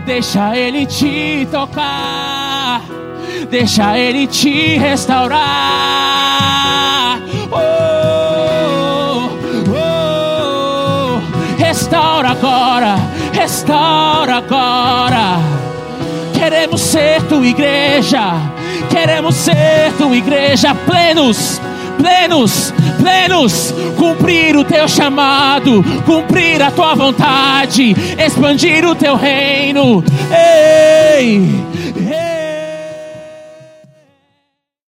Deixa 0.07 0.57
Ele 0.57 0.87
te 0.87 1.49
tocar. 1.51 2.83
Deixa 3.51 3.99
Ele 3.99 4.27
te 4.29 4.77
restaurar. 4.77 5.41
Oh, 7.51 9.31
oh, 9.71 11.21
restaura 11.59 12.31
agora. 12.31 12.97
Restaura 13.33 14.37
agora. 14.37 15.54
Ser 16.95 17.23
tua 17.23 17.45
igreja. 17.45 18.41
Queremos 18.89 19.35
ser 19.35 19.93
tua 19.99 20.17
igreja 20.17 20.77
plenos 20.87 21.61
plenos, 21.99 22.73
plenos, 23.01 23.75
cumprir 23.97 24.57
o 24.57 24.65
teu 24.65 24.87
chamado, 24.87 25.83
cumprir 26.07 26.63
a 26.63 26.71
tua 26.71 26.95
vontade, 26.95 27.97
expandir 28.17 28.87
o 28.87 28.95
teu 28.95 29.17
reino. 29.17 30.05
Ei! 30.31 31.74